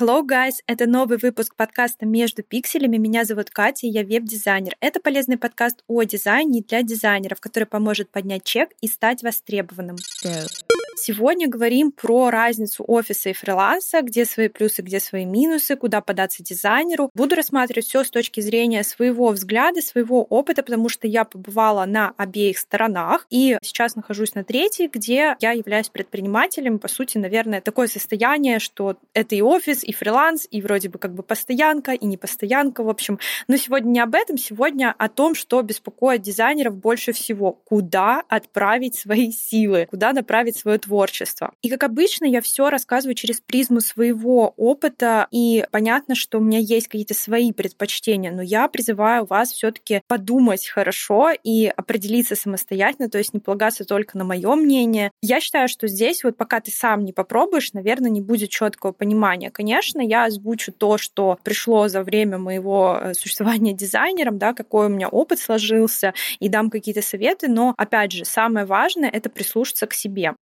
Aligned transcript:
Hello, 0.00 0.24
guys! 0.24 0.62
Это 0.68 0.86
новый 0.86 1.18
выпуск 1.18 1.56
подкаста 1.56 2.06
«Между 2.06 2.44
пикселями». 2.44 2.98
Меня 2.98 3.24
зовут 3.24 3.50
Катя, 3.50 3.88
я 3.88 4.04
веб-дизайнер. 4.04 4.76
Это 4.78 5.00
полезный 5.00 5.38
подкаст 5.38 5.82
о 5.88 6.04
дизайне 6.04 6.60
для 6.60 6.82
дизайнеров, 6.82 7.40
который 7.40 7.64
поможет 7.64 8.08
поднять 8.08 8.44
чек 8.44 8.70
и 8.80 8.86
стать 8.86 9.24
востребованным. 9.24 9.96
Сегодня 11.00 11.48
говорим 11.48 11.92
про 11.92 12.28
разницу 12.28 12.84
офиса 12.86 13.30
и 13.30 13.32
фриланса, 13.32 14.02
где 14.02 14.24
свои 14.24 14.48
плюсы, 14.48 14.82
где 14.82 14.98
свои 14.98 15.24
минусы, 15.24 15.76
куда 15.76 16.00
податься 16.00 16.42
дизайнеру. 16.42 17.10
Буду 17.14 17.36
рассматривать 17.36 17.86
все 17.86 18.02
с 18.02 18.10
точки 18.10 18.40
зрения 18.40 18.82
своего 18.82 19.28
взгляда, 19.28 19.80
своего 19.80 20.24
опыта, 20.24 20.64
потому 20.64 20.88
что 20.88 21.06
я 21.06 21.24
побывала 21.24 21.84
на 21.84 22.14
обеих 22.16 22.58
сторонах 22.58 23.26
и 23.30 23.58
сейчас 23.62 23.94
нахожусь 23.94 24.34
на 24.34 24.42
третьей, 24.42 24.88
где 24.88 25.36
я 25.40 25.52
являюсь 25.52 25.88
предпринимателем. 25.88 26.80
По 26.80 26.88
сути, 26.88 27.16
наверное, 27.16 27.60
такое 27.60 27.86
состояние, 27.86 28.58
что 28.58 28.96
это 29.14 29.36
и 29.36 29.40
офис, 29.40 29.84
и 29.88 29.92
фриланс, 29.92 30.46
и 30.50 30.60
вроде 30.60 30.90
бы 30.90 30.98
как 30.98 31.14
бы 31.14 31.22
постоянка, 31.22 31.92
и 31.92 32.04
не 32.04 32.18
постоянка, 32.18 32.84
в 32.84 32.90
общем. 32.90 33.18
Но 33.48 33.56
сегодня 33.56 33.88
не 33.88 34.00
об 34.00 34.14
этом, 34.14 34.36
сегодня 34.36 34.94
о 34.96 35.08
том, 35.08 35.34
что 35.34 35.62
беспокоит 35.62 36.20
дизайнеров 36.20 36.76
больше 36.76 37.12
всего. 37.12 37.52
Куда 37.64 38.22
отправить 38.28 38.96
свои 38.96 39.32
силы, 39.32 39.86
куда 39.90 40.12
направить 40.12 40.58
свое 40.58 40.78
творчество. 40.78 41.54
И 41.62 41.70
как 41.70 41.84
обычно, 41.84 42.26
я 42.26 42.42
все 42.42 42.68
рассказываю 42.68 43.14
через 43.14 43.40
призму 43.40 43.80
своего 43.80 44.52
опыта, 44.58 45.26
и 45.30 45.64
понятно, 45.70 46.14
что 46.14 46.36
у 46.36 46.42
меня 46.42 46.58
есть 46.58 46.88
какие-то 46.88 47.14
свои 47.14 47.52
предпочтения, 47.52 48.30
но 48.30 48.42
я 48.42 48.68
призываю 48.68 49.24
вас 49.24 49.52
все-таки 49.52 50.02
подумать 50.06 50.68
хорошо 50.68 51.30
и 51.42 51.66
определиться 51.66 52.36
самостоятельно, 52.36 53.08
то 53.08 53.16
есть 53.16 53.32
не 53.32 53.40
полагаться 53.40 53.86
только 53.86 54.18
на 54.18 54.24
мое 54.24 54.54
мнение. 54.54 55.12
Я 55.22 55.40
считаю, 55.40 55.66
что 55.66 55.88
здесь 55.88 56.24
вот 56.24 56.36
пока 56.36 56.60
ты 56.60 56.70
сам 56.70 57.06
не 57.06 57.14
попробуешь, 57.14 57.72
наверное, 57.72 58.10
не 58.10 58.20
будет 58.20 58.50
четкого 58.50 58.92
понимания. 58.92 59.50
Конечно, 59.50 59.77
я 60.00 60.24
озвучу 60.24 60.72
то, 60.72 60.98
что 60.98 61.38
пришло 61.42 61.88
за 61.88 62.02
время 62.02 62.38
моего 62.38 62.98
э, 63.00 63.14
существования 63.14 63.72
дизайнером, 63.72 64.38
да, 64.38 64.52
какой 64.52 64.86
у 64.86 64.88
меня 64.88 65.08
опыт 65.08 65.38
сложился, 65.38 66.14
и 66.40 66.48
дам 66.48 66.70
какие-то 66.70 67.02
советы, 67.02 67.48
но, 67.48 67.74
опять 67.76 68.12
же, 68.12 68.24
самое 68.24 68.66
важное— 68.66 69.10
это 69.12 69.30
прислушаться 69.30 69.86
к 69.86 69.94
себе. 69.94 70.34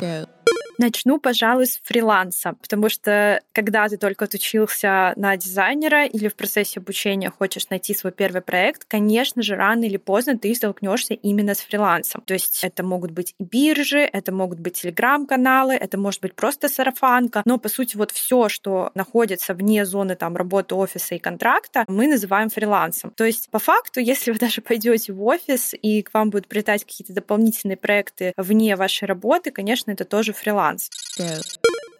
Go. 0.00 0.43
Начну, 0.78 1.18
пожалуй, 1.18 1.66
с 1.66 1.80
фриланса, 1.82 2.54
потому 2.60 2.88
что 2.88 3.40
когда 3.52 3.88
ты 3.88 3.96
только 3.96 4.24
отучился 4.24 5.12
на 5.16 5.36
дизайнера 5.36 6.06
или 6.06 6.28
в 6.28 6.34
процессе 6.34 6.80
обучения 6.80 7.30
хочешь 7.30 7.68
найти 7.70 7.94
свой 7.94 8.12
первый 8.12 8.42
проект, 8.42 8.84
конечно 8.84 9.42
же, 9.42 9.54
рано 9.54 9.84
или 9.84 9.96
поздно 9.96 10.36
ты 10.36 10.54
столкнешься 10.54 11.14
именно 11.14 11.54
с 11.54 11.60
фрилансом. 11.60 12.22
То 12.26 12.34
есть 12.34 12.64
это 12.64 12.82
могут 12.82 13.12
быть 13.12 13.34
и 13.38 13.44
биржи, 13.44 14.00
это 14.00 14.32
могут 14.32 14.58
быть 14.58 14.80
телеграм-каналы, 14.80 15.74
это 15.74 15.96
может 15.98 16.20
быть 16.20 16.34
просто 16.34 16.68
сарафанка, 16.68 17.42
но 17.44 17.58
по 17.58 17.68
сути 17.68 17.96
вот 17.96 18.10
все, 18.10 18.48
что 18.48 18.90
находится 18.94 19.54
вне 19.54 19.84
зоны 19.84 20.16
там 20.16 20.36
работы 20.36 20.74
офиса 20.74 21.14
и 21.14 21.18
контракта, 21.18 21.84
мы 21.86 22.08
называем 22.08 22.50
фрилансом. 22.50 23.12
То 23.12 23.24
есть 23.24 23.48
по 23.50 23.58
факту, 23.58 24.00
если 24.00 24.32
вы 24.32 24.38
даже 24.38 24.60
пойдете 24.60 25.12
в 25.12 25.22
офис 25.22 25.74
и 25.80 26.02
к 26.02 26.12
вам 26.12 26.30
будут 26.30 26.48
прилетать 26.48 26.84
какие-то 26.84 27.12
дополнительные 27.12 27.76
проекты 27.76 28.32
вне 28.36 28.74
вашей 28.76 29.04
работы, 29.04 29.50
конечно, 29.50 29.90
это 29.92 30.04
тоже 30.04 30.32
фриланс. 30.32 30.63
nuanced 30.64 30.88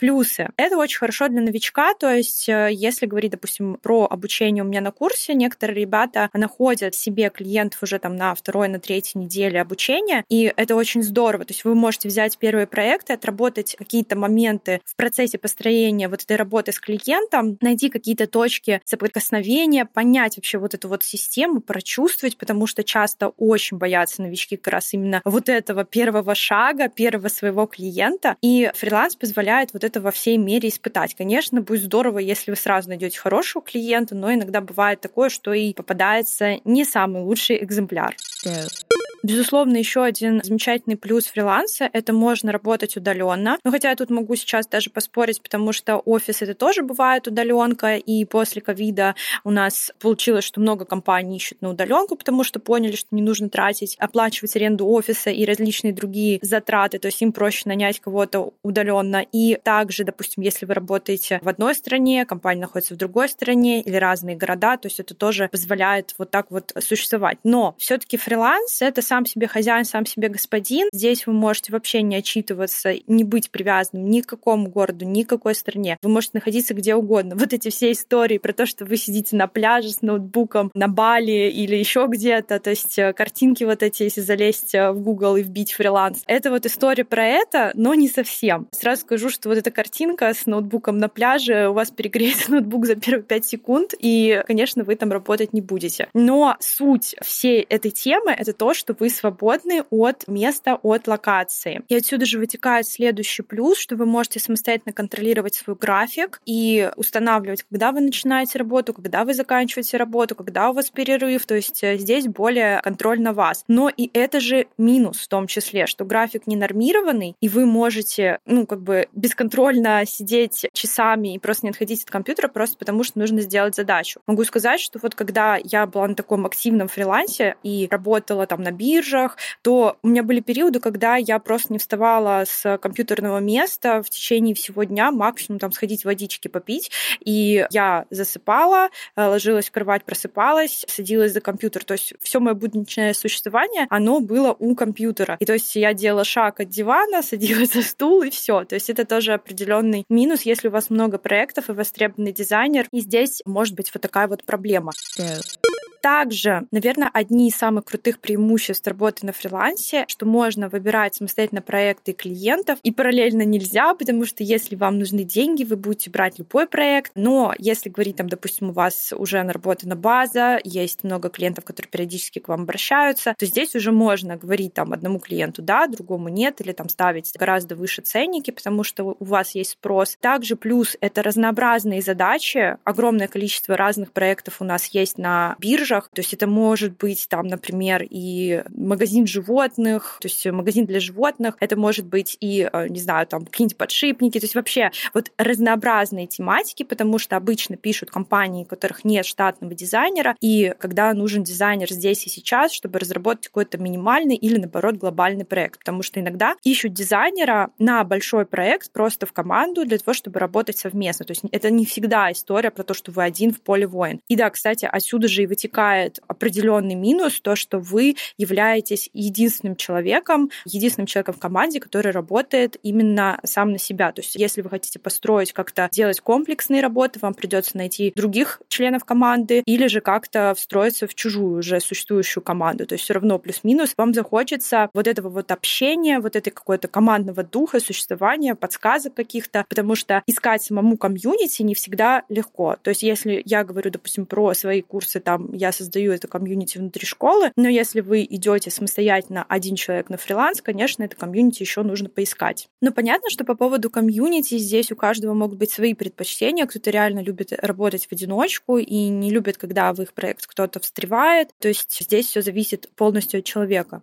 Плюсы. 0.04 0.50
Это 0.58 0.76
очень 0.76 0.98
хорошо 0.98 1.28
для 1.28 1.40
новичка, 1.40 1.94
то 1.94 2.12
есть 2.12 2.46
э, 2.46 2.68
если 2.70 3.06
говорить, 3.06 3.30
допустим, 3.30 3.78
про 3.82 4.04
обучение 4.04 4.62
у 4.62 4.66
меня 4.66 4.82
на 4.82 4.90
курсе, 4.90 5.32
некоторые 5.32 5.80
ребята 5.80 6.28
находят 6.34 6.94
себе 6.94 7.30
клиентов 7.30 7.82
уже 7.82 7.98
там 7.98 8.14
на 8.14 8.34
второй, 8.34 8.68
на 8.68 8.78
третьей 8.78 9.22
неделе 9.22 9.62
обучения, 9.62 10.22
и 10.28 10.52
это 10.54 10.76
очень 10.76 11.02
здорово. 11.02 11.46
То 11.46 11.52
есть 11.54 11.64
вы 11.64 11.74
можете 11.74 12.08
взять 12.08 12.36
первые 12.36 12.66
проекты, 12.66 13.14
отработать 13.14 13.76
какие-то 13.78 14.14
моменты 14.14 14.82
в 14.84 14.94
процессе 14.94 15.38
построения 15.38 16.06
вот 16.10 16.22
этой 16.22 16.36
работы 16.36 16.72
с 16.72 16.80
клиентом, 16.80 17.56
найти 17.62 17.88
какие-то 17.88 18.26
точки 18.26 18.82
соприкосновения, 18.84 19.86
понять 19.86 20.36
вообще 20.36 20.58
вот 20.58 20.74
эту 20.74 20.90
вот 20.90 21.02
систему, 21.02 21.62
прочувствовать, 21.62 22.36
потому 22.36 22.66
что 22.66 22.84
часто 22.84 23.28
очень 23.38 23.78
боятся 23.78 24.20
новички 24.20 24.58
как 24.58 24.74
раз 24.74 24.92
именно 24.92 25.22
вот 25.24 25.48
этого 25.48 25.86
первого 25.86 26.34
шага, 26.34 26.90
первого 26.90 27.28
своего 27.28 27.64
клиента, 27.64 28.36
и 28.42 28.70
фриланс 28.74 29.16
позволяет 29.16 29.72
вот 29.72 29.82
это 29.82 29.93
во 30.00 30.10
всей 30.10 30.36
мере 30.36 30.68
испытать. 30.68 31.14
Конечно, 31.14 31.60
будет 31.60 31.82
здорово, 31.82 32.18
если 32.18 32.50
вы 32.50 32.56
сразу 32.56 32.88
найдете 32.88 33.18
хорошего 33.18 33.62
клиента, 33.62 34.14
но 34.14 34.32
иногда 34.32 34.60
бывает 34.60 35.00
такое, 35.00 35.28
что 35.28 35.52
и 35.52 35.72
попадается 35.72 36.60
не 36.64 36.84
самый 36.84 37.22
лучший 37.22 37.62
экземпляр. 37.62 38.14
Go. 38.44 38.83
Безусловно, 39.24 39.78
еще 39.78 40.04
один 40.04 40.42
замечательный 40.44 40.96
плюс 40.96 41.24
фриланса— 41.24 41.88
это 41.94 42.12
можно 42.12 42.52
работать 42.52 42.94
удаленно. 42.98 43.56
Но 43.64 43.70
хотя 43.70 43.88
я 43.88 43.96
тут 43.96 44.10
могу 44.10 44.36
сейчас 44.36 44.66
даже 44.66 44.90
поспорить, 44.90 45.40
потому 45.40 45.72
что 45.72 45.96
офис 45.96 46.42
это 46.42 46.54
тоже 46.54 46.82
бывает 46.82 47.26
удаленка, 47.26 47.96
и 47.96 48.26
после 48.26 48.60
ковида 48.60 49.14
у 49.42 49.50
нас 49.50 49.92
получилось, 49.98 50.44
что 50.44 50.60
много 50.60 50.84
компаний 50.84 51.38
ищут 51.38 51.62
на 51.62 51.70
удаленку, 51.70 52.16
потому 52.16 52.44
что 52.44 52.60
поняли, 52.60 52.96
что 52.96 53.08
не 53.12 53.22
нужно 53.22 53.48
тратить, 53.48 53.96
оплачивать 53.98 54.56
аренду 54.56 54.86
офиса 54.86 55.30
и 55.30 55.46
различные 55.46 55.94
другие 55.94 56.38
затраты, 56.42 56.98
то 56.98 57.06
есть 57.06 57.22
им 57.22 57.32
проще 57.32 57.62
нанять 57.64 58.00
кого-то 58.00 58.52
удаленно. 58.62 59.24
И 59.32 59.58
также, 59.62 60.04
допустим, 60.04 60.42
если 60.42 60.66
вы 60.66 60.74
работаете 60.74 61.40
в 61.42 61.48
одной 61.48 61.74
стране, 61.74 62.26
компания 62.26 62.60
находится 62.60 62.92
в 62.92 62.98
другой 62.98 63.30
стране 63.30 63.80
или 63.80 63.96
разные 63.96 64.36
города, 64.36 64.76
то 64.76 64.88
есть 64.88 65.00
это 65.00 65.14
тоже 65.14 65.48
позволяет 65.50 66.14
вот 66.18 66.30
так 66.30 66.50
вот 66.50 66.74
существовать. 66.80 67.38
Но 67.42 67.74
все-таки 67.78 68.18
фриланс— 68.18 68.76
это 68.82 69.00
сам 69.14 69.26
себе 69.26 69.46
хозяин, 69.46 69.84
сам 69.84 70.06
себе 70.06 70.28
господин. 70.28 70.88
Здесь 70.92 71.28
вы 71.28 71.34
можете 71.34 71.70
вообще 71.70 72.02
не 72.02 72.16
отчитываться, 72.16 72.94
не 73.06 73.22
быть 73.22 73.52
привязанным 73.52 74.10
ни 74.10 74.22
к 74.22 74.26
какому 74.26 74.68
городу, 74.68 75.04
ни 75.04 75.22
к 75.22 75.28
какой 75.28 75.54
стране. 75.54 75.98
Вы 76.02 76.10
можете 76.10 76.32
находиться 76.34 76.74
где 76.74 76.96
угодно. 76.96 77.36
Вот 77.44 77.52
эти 77.52 77.68
все 77.68 77.92
истории 77.92 78.38
про 78.38 78.54
то, 78.54 78.64
что 78.64 78.86
вы 78.86 78.96
сидите 78.96 79.36
на 79.36 79.46
пляже 79.46 79.90
с 79.90 80.00
ноутбуком 80.00 80.70
на 80.74 80.88
Бали 80.88 81.50
или 81.50 81.76
еще 81.76 82.06
где-то, 82.08 82.58
то 82.58 82.70
есть 82.70 82.98
э, 82.98 83.12
картинки 83.12 83.64
вот 83.64 83.82
эти, 83.82 84.04
если 84.04 84.22
залезть 84.22 84.74
э, 84.74 84.92
в 84.92 85.00
Google 85.00 85.36
и 85.36 85.42
вбить 85.42 85.72
фриланс. 85.72 86.22
Это 86.26 86.50
вот 86.50 86.64
история 86.64 87.04
про 87.04 87.26
это, 87.26 87.70
но 87.74 87.92
не 87.92 88.08
совсем. 88.08 88.66
Сразу 88.72 89.02
скажу, 89.02 89.28
что 89.28 89.50
вот 89.50 89.58
эта 89.58 89.70
картинка 89.70 90.32
с 90.32 90.46
ноутбуком 90.46 90.96
на 90.96 91.10
пляже, 91.10 91.68
у 91.68 91.74
вас 91.74 91.90
перегреется 91.90 92.50
ноутбук 92.50 92.86
за 92.86 92.96
первые 92.96 93.22
пять 93.22 93.46
секунд, 93.46 93.94
и, 93.98 94.42
конечно, 94.46 94.84
вы 94.84 94.96
там 94.96 95.12
работать 95.12 95.52
не 95.52 95.60
будете. 95.60 96.08
Но 96.14 96.56
суть 96.60 97.14
всей 97.20 97.60
этой 97.60 97.90
темы— 97.90 98.32
это 98.38 98.54
то, 98.54 98.72
что 98.72 98.96
вы 98.98 99.03
свободны 99.10 99.84
от 99.90 100.26
места, 100.28 100.78
от 100.82 101.06
локации. 101.06 101.82
И 101.88 101.94
отсюда 101.94 102.26
же 102.26 102.38
вытекает 102.38 102.86
следующий 102.86 103.42
плюс, 103.42 103.78
что 103.78 103.96
вы 103.96 104.06
можете 104.06 104.40
самостоятельно 104.40 104.92
контролировать 104.92 105.54
свой 105.54 105.76
график 105.76 106.40
и 106.46 106.90
устанавливать, 106.96 107.64
когда 107.64 107.92
вы 107.92 108.00
начинаете 108.00 108.58
работу, 108.58 108.94
когда 108.94 109.24
вы 109.24 109.34
заканчиваете 109.34 109.96
работу, 109.96 110.34
когда 110.34 110.70
у 110.70 110.72
вас 110.72 110.90
перерыв. 110.90 111.46
То 111.46 111.54
есть 111.54 111.82
э, 111.82 111.98
здесь 111.98 112.26
более 112.26 112.80
контроль 112.82 113.20
на 113.20 113.32
вас. 113.32 113.64
Но 113.68 113.88
и 113.88 114.10
это 114.12 114.40
же 114.40 114.66
минус 114.78 115.18
в 115.18 115.28
том 115.28 115.46
числе, 115.46 115.86
что 115.86 116.04
график 116.04 116.46
не 116.46 116.56
нормированный, 116.56 117.36
и 117.40 117.48
вы 117.48 117.66
можете, 117.66 118.38
ну, 118.46 118.66
как 118.66 118.82
бы 118.82 119.08
бесконтрольно 119.12 120.04
сидеть 120.06 120.66
часами 120.72 121.34
и 121.34 121.38
просто 121.38 121.66
не 121.66 121.70
отходить 121.70 122.02
от 122.04 122.10
компьютера 122.10 122.48
просто 122.48 122.78
потому, 122.78 123.04
что 123.04 123.18
нужно 123.18 123.40
сделать 123.40 123.74
задачу. 123.74 124.20
Могу 124.26 124.44
сказать, 124.44 124.80
что 124.80 124.98
вот 125.02 125.14
когда 125.14 125.58
я 125.62 125.86
была 125.86 126.08
на 126.08 126.14
таком 126.14 126.46
активном 126.46 126.88
фрилансе 126.88 127.56
и 127.62 127.88
работала 127.90 128.46
там 128.46 128.62
на 128.62 128.70
биржах, 128.94 129.36
то 129.62 129.96
у 130.02 130.08
меня 130.08 130.22
были 130.22 130.40
периоды, 130.40 130.80
когда 130.80 131.16
я 131.16 131.38
просто 131.38 131.72
не 131.72 131.78
вставала 131.78 132.44
с 132.46 132.78
компьютерного 132.78 133.38
места 133.38 134.02
в 134.02 134.10
течение 134.10 134.54
всего 134.54 134.84
дня, 134.84 135.10
максимум 135.10 135.58
там 135.58 135.72
сходить 135.72 136.04
водички 136.04 136.48
попить, 136.48 136.90
и 137.20 137.66
я 137.70 138.06
засыпала, 138.10 138.88
э, 139.16 139.26
ложилась 139.26 139.68
в 139.68 139.72
кровать, 139.72 140.04
просыпалась, 140.04 140.84
садилась 140.88 141.32
за 141.32 141.40
компьютер. 141.40 141.84
То 141.84 141.94
есть 141.94 142.14
все 142.20 142.40
мое 142.40 142.54
будничное 142.54 143.14
существование, 143.14 143.86
оно 143.90 144.20
было 144.20 144.54
у 144.58 144.74
компьютера. 144.74 145.36
И 145.40 145.44
то 145.44 145.54
есть 145.54 145.74
я 145.76 145.94
делала 145.94 146.24
шаг 146.24 146.60
от 146.60 146.68
дивана, 146.68 147.22
садилась 147.30 147.72
за 147.72 147.82
стул, 147.82 148.22
и 148.22 148.30
все. 148.30 148.64
То 148.64 148.74
есть 148.74 148.90
это 148.90 149.04
тоже 149.04 149.32
определенный 149.32 150.04
минус, 150.08 150.42
если 150.42 150.68
у 150.68 150.70
вас 150.70 150.90
много 150.90 151.18
проектов 151.18 151.68
и 151.68 151.72
востребованный 151.72 152.32
дизайнер. 152.32 152.86
И 152.92 153.00
здесь 153.00 153.42
может 153.44 153.74
быть 153.74 153.90
вот 153.92 154.02
такая 154.02 154.28
вот 154.28 154.44
проблема. 154.44 154.92
Go. 155.18 155.63
Также, 156.04 156.66
наверное, 156.70 157.08
одни 157.14 157.48
из 157.48 157.56
самых 157.56 157.86
крутых 157.86 158.18
преимуществ 158.18 158.86
работы 158.86 159.24
на 159.24 159.32
фрилансе, 159.32 160.04
что 160.06 160.26
можно 160.26 160.68
выбирать 160.68 161.14
самостоятельно 161.14 161.62
проекты 161.62 162.10
и 162.10 162.14
клиентов, 162.14 162.78
и 162.82 162.90
параллельно 162.90 163.40
нельзя, 163.40 163.94
потому 163.94 164.26
что 164.26 164.42
если 164.44 164.76
вам 164.76 164.98
нужны 164.98 165.24
деньги, 165.24 165.64
вы 165.64 165.76
будете 165.76 166.10
брать 166.10 166.38
любой 166.38 166.66
проект, 166.66 167.12
но 167.14 167.54
если 167.56 167.88
говорить, 167.88 168.16
там, 168.16 168.28
допустим, 168.28 168.68
у 168.68 168.72
вас 168.72 169.14
уже 169.16 169.42
наработана 169.42 169.96
база, 169.96 170.60
есть 170.62 171.04
много 171.04 171.30
клиентов, 171.30 171.64
которые 171.64 171.90
периодически 171.90 172.38
к 172.38 172.48
вам 172.48 172.64
обращаются, 172.64 173.34
то 173.38 173.46
здесь 173.46 173.74
уже 173.74 173.90
можно 173.90 174.36
говорить 174.36 174.74
там 174.74 174.92
одному 174.92 175.18
клиенту 175.18 175.62
да, 175.62 175.86
другому 175.86 176.28
нет, 176.28 176.60
или 176.60 176.72
там 176.72 176.90
ставить 176.90 177.32
гораздо 177.34 177.76
выше 177.76 178.02
ценники, 178.02 178.50
потому 178.50 178.84
что 178.84 179.16
у 179.18 179.24
вас 179.24 179.54
есть 179.54 179.70
спрос. 179.70 180.18
Также 180.20 180.56
плюс 180.56 180.98
это 181.00 181.22
разнообразные 181.22 182.02
задачи, 182.02 182.76
огромное 182.84 183.26
количество 183.26 183.74
разных 183.74 184.12
проектов 184.12 184.60
у 184.60 184.64
нас 184.64 184.88
есть 184.88 185.16
на 185.16 185.56
биржах, 185.94 186.10
то 186.12 186.20
есть 186.20 186.34
это 186.34 186.46
может 186.46 186.96
быть 186.98 187.26
там, 187.28 187.46
например, 187.46 188.06
и 188.08 188.62
магазин 188.74 189.26
животных, 189.26 190.18
то 190.20 190.28
есть 190.28 190.44
магазин 190.46 190.86
для 190.86 191.00
животных, 191.00 191.56
это 191.60 191.76
может 191.76 192.06
быть 192.06 192.36
и, 192.40 192.68
э, 192.70 192.88
не 192.88 193.00
знаю, 193.00 193.26
там 193.26 193.46
какие-нибудь 193.46 193.76
подшипники, 193.76 194.38
то 194.38 194.44
есть 194.44 194.54
вообще 194.54 194.90
вот 195.12 195.30
разнообразные 195.38 196.26
тематики, 196.26 196.82
потому 196.82 197.18
что 197.18 197.36
обычно 197.36 197.76
пишут 197.76 198.10
компании, 198.10 198.64
у 198.64 198.66
которых 198.66 199.04
нет 199.04 199.26
штатного 199.26 199.74
дизайнера, 199.74 200.36
и 200.40 200.74
когда 200.78 201.12
нужен 201.14 201.42
дизайнер 201.42 201.90
здесь 201.90 202.26
и 202.26 202.30
сейчас, 202.30 202.72
чтобы 202.72 202.98
разработать 202.98 203.48
какой-то 203.48 203.78
минимальный 203.78 204.36
или, 204.36 204.58
наоборот, 204.58 204.96
глобальный 204.96 205.44
проект, 205.44 205.80
потому 205.80 206.02
что 206.02 206.20
иногда 206.20 206.54
ищут 206.62 206.92
дизайнера 206.92 207.70
на 207.78 208.04
большой 208.04 208.46
проект 208.46 208.92
просто 208.92 209.26
в 209.26 209.32
команду 209.32 209.84
для 209.84 209.98
того, 209.98 210.14
чтобы 210.14 210.40
работать 210.40 210.78
совместно. 210.78 211.24
То 211.24 211.32
есть 211.32 211.42
это 211.50 211.70
не 211.70 211.84
всегда 211.84 212.30
история 212.32 212.70
про 212.70 212.82
то, 212.82 212.94
что 212.94 213.12
вы 213.12 213.24
один 213.24 213.52
в 213.52 213.60
поле 213.60 213.86
воин. 213.86 214.20
И 214.28 214.36
да, 214.36 214.50
кстати, 214.50 214.88
отсюда 214.90 215.28
же 215.28 215.42
и 215.42 215.46
вытекает 215.46 215.73
определенный 215.78 216.94
минус, 216.94 217.40
то, 217.40 217.56
что 217.56 217.78
вы 217.78 218.16
являетесь 218.36 219.10
единственным 219.12 219.76
человеком, 219.76 220.50
единственным 220.64 221.06
человеком 221.06 221.34
в 221.34 221.38
команде, 221.38 221.80
который 221.80 222.12
работает 222.12 222.76
именно 222.82 223.40
сам 223.44 223.72
на 223.72 223.78
себя. 223.78 224.12
То 224.12 224.22
есть 224.22 224.34
если 224.36 224.62
вы 224.62 224.70
хотите 224.70 224.98
построить 224.98 225.52
как-то 225.52 225.88
делать 225.92 226.20
комплексные 226.20 226.82
работы, 226.82 227.18
вам 227.20 227.34
придется 227.34 227.76
найти 227.76 228.12
других 228.14 228.60
членов 228.68 229.04
команды 229.04 229.62
или 229.66 229.86
же 229.86 230.00
как-то 230.00 230.54
встроиться 230.56 231.06
в 231.06 231.14
чужую 231.14 231.58
уже 231.58 231.80
существующую 231.80 232.42
команду. 232.42 232.86
То 232.86 232.94
есть 232.94 233.04
все 233.04 233.14
равно 233.14 233.38
плюс-минус 233.38 233.94
вам 233.96 234.14
захочется 234.14 234.90
вот 234.94 235.06
этого 235.06 235.28
вот 235.28 235.50
общения, 235.50 236.20
вот 236.20 236.36
этой 236.36 236.50
какой-то 236.50 236.88
командного 236.88 237.42
духа, 237.42 237.80
существования, 237.80 238.54
подсказок 238.54 239.14
каких-то, 239.14 239.64
потому 239.68 239.94
что 239.94 240.22
искать 240.26 240.62
самому 240.62 240.96
комьюнити 240.96 241.62
не 241.62 241.74
всегда 241.74 242.22
легко. 242.28 242.76
То 242.82 242.90
есть 242.90 243.02
если 243.02 243.42
я 243.44 243.64
говорю, 243.64 243.90
допустим, 243.90 244.26
про 244.26 244.54
свои 244.54 244.82
курсы, 244.82 245.20
там 245.20 245.52
я 245.52 245.63
создаю 245.72 246.12
это 246.12 246.28
комьюнити 246.28 246.78
внутри 246.78 247.06
школы, 247.06 247.52
но 247.56 247.68
если 247.68 248.00
вы 248.00 248.24
идете 248.28 248.70
самостоятельно 248.70 249.44
один 249.48 249.76
человек 249.76 250.10
на 250.10 250.16
фриланс, 250.16 250.62
конечно, 250.62 251.02
это 251.02 251.16
комьюнити 251.16 251.62
еще 251.62 251.82
нужно 251.82 252.08
поискать. 252.08 252.68
Но 252.80 252.92
понятно, 252.92 253.30
что 253.30 253.44
по 253.44 253.54
поводу 253.54 253.90
комьюнити 253.90 254.58
здесь 254.58 254.92
у 254.92 254.96
каждого 254.96 255.34
могут 255.34 255.58
быть 255.58 255.70
свои 255.70 255.94
предпочтения. 255.94 256.66
Кто-то 256.66 256.90
реально 256.90 257.20
любит 257.20 257.52
работать 257.52 258.06
в 258.06 258.12
одиночку 258.12 258.78
и 258.78 259.08
не 259.08 259.30
любит, 259.30 259.56
когда 259.56 259.92
в 259.92 260.00
их 260.00 260.12
проект 260.12 260.46
кто-то 260.46 260.80
встревает. 260.80 261.50
То 261.58 261.68
есть 261.68 261.96
здесь 262.00 262.26
все 262.26 262.42
зависит 262.42 262.88
полностью 262.96 263.38
от 263.38 263.44
человека. 263.44 264.02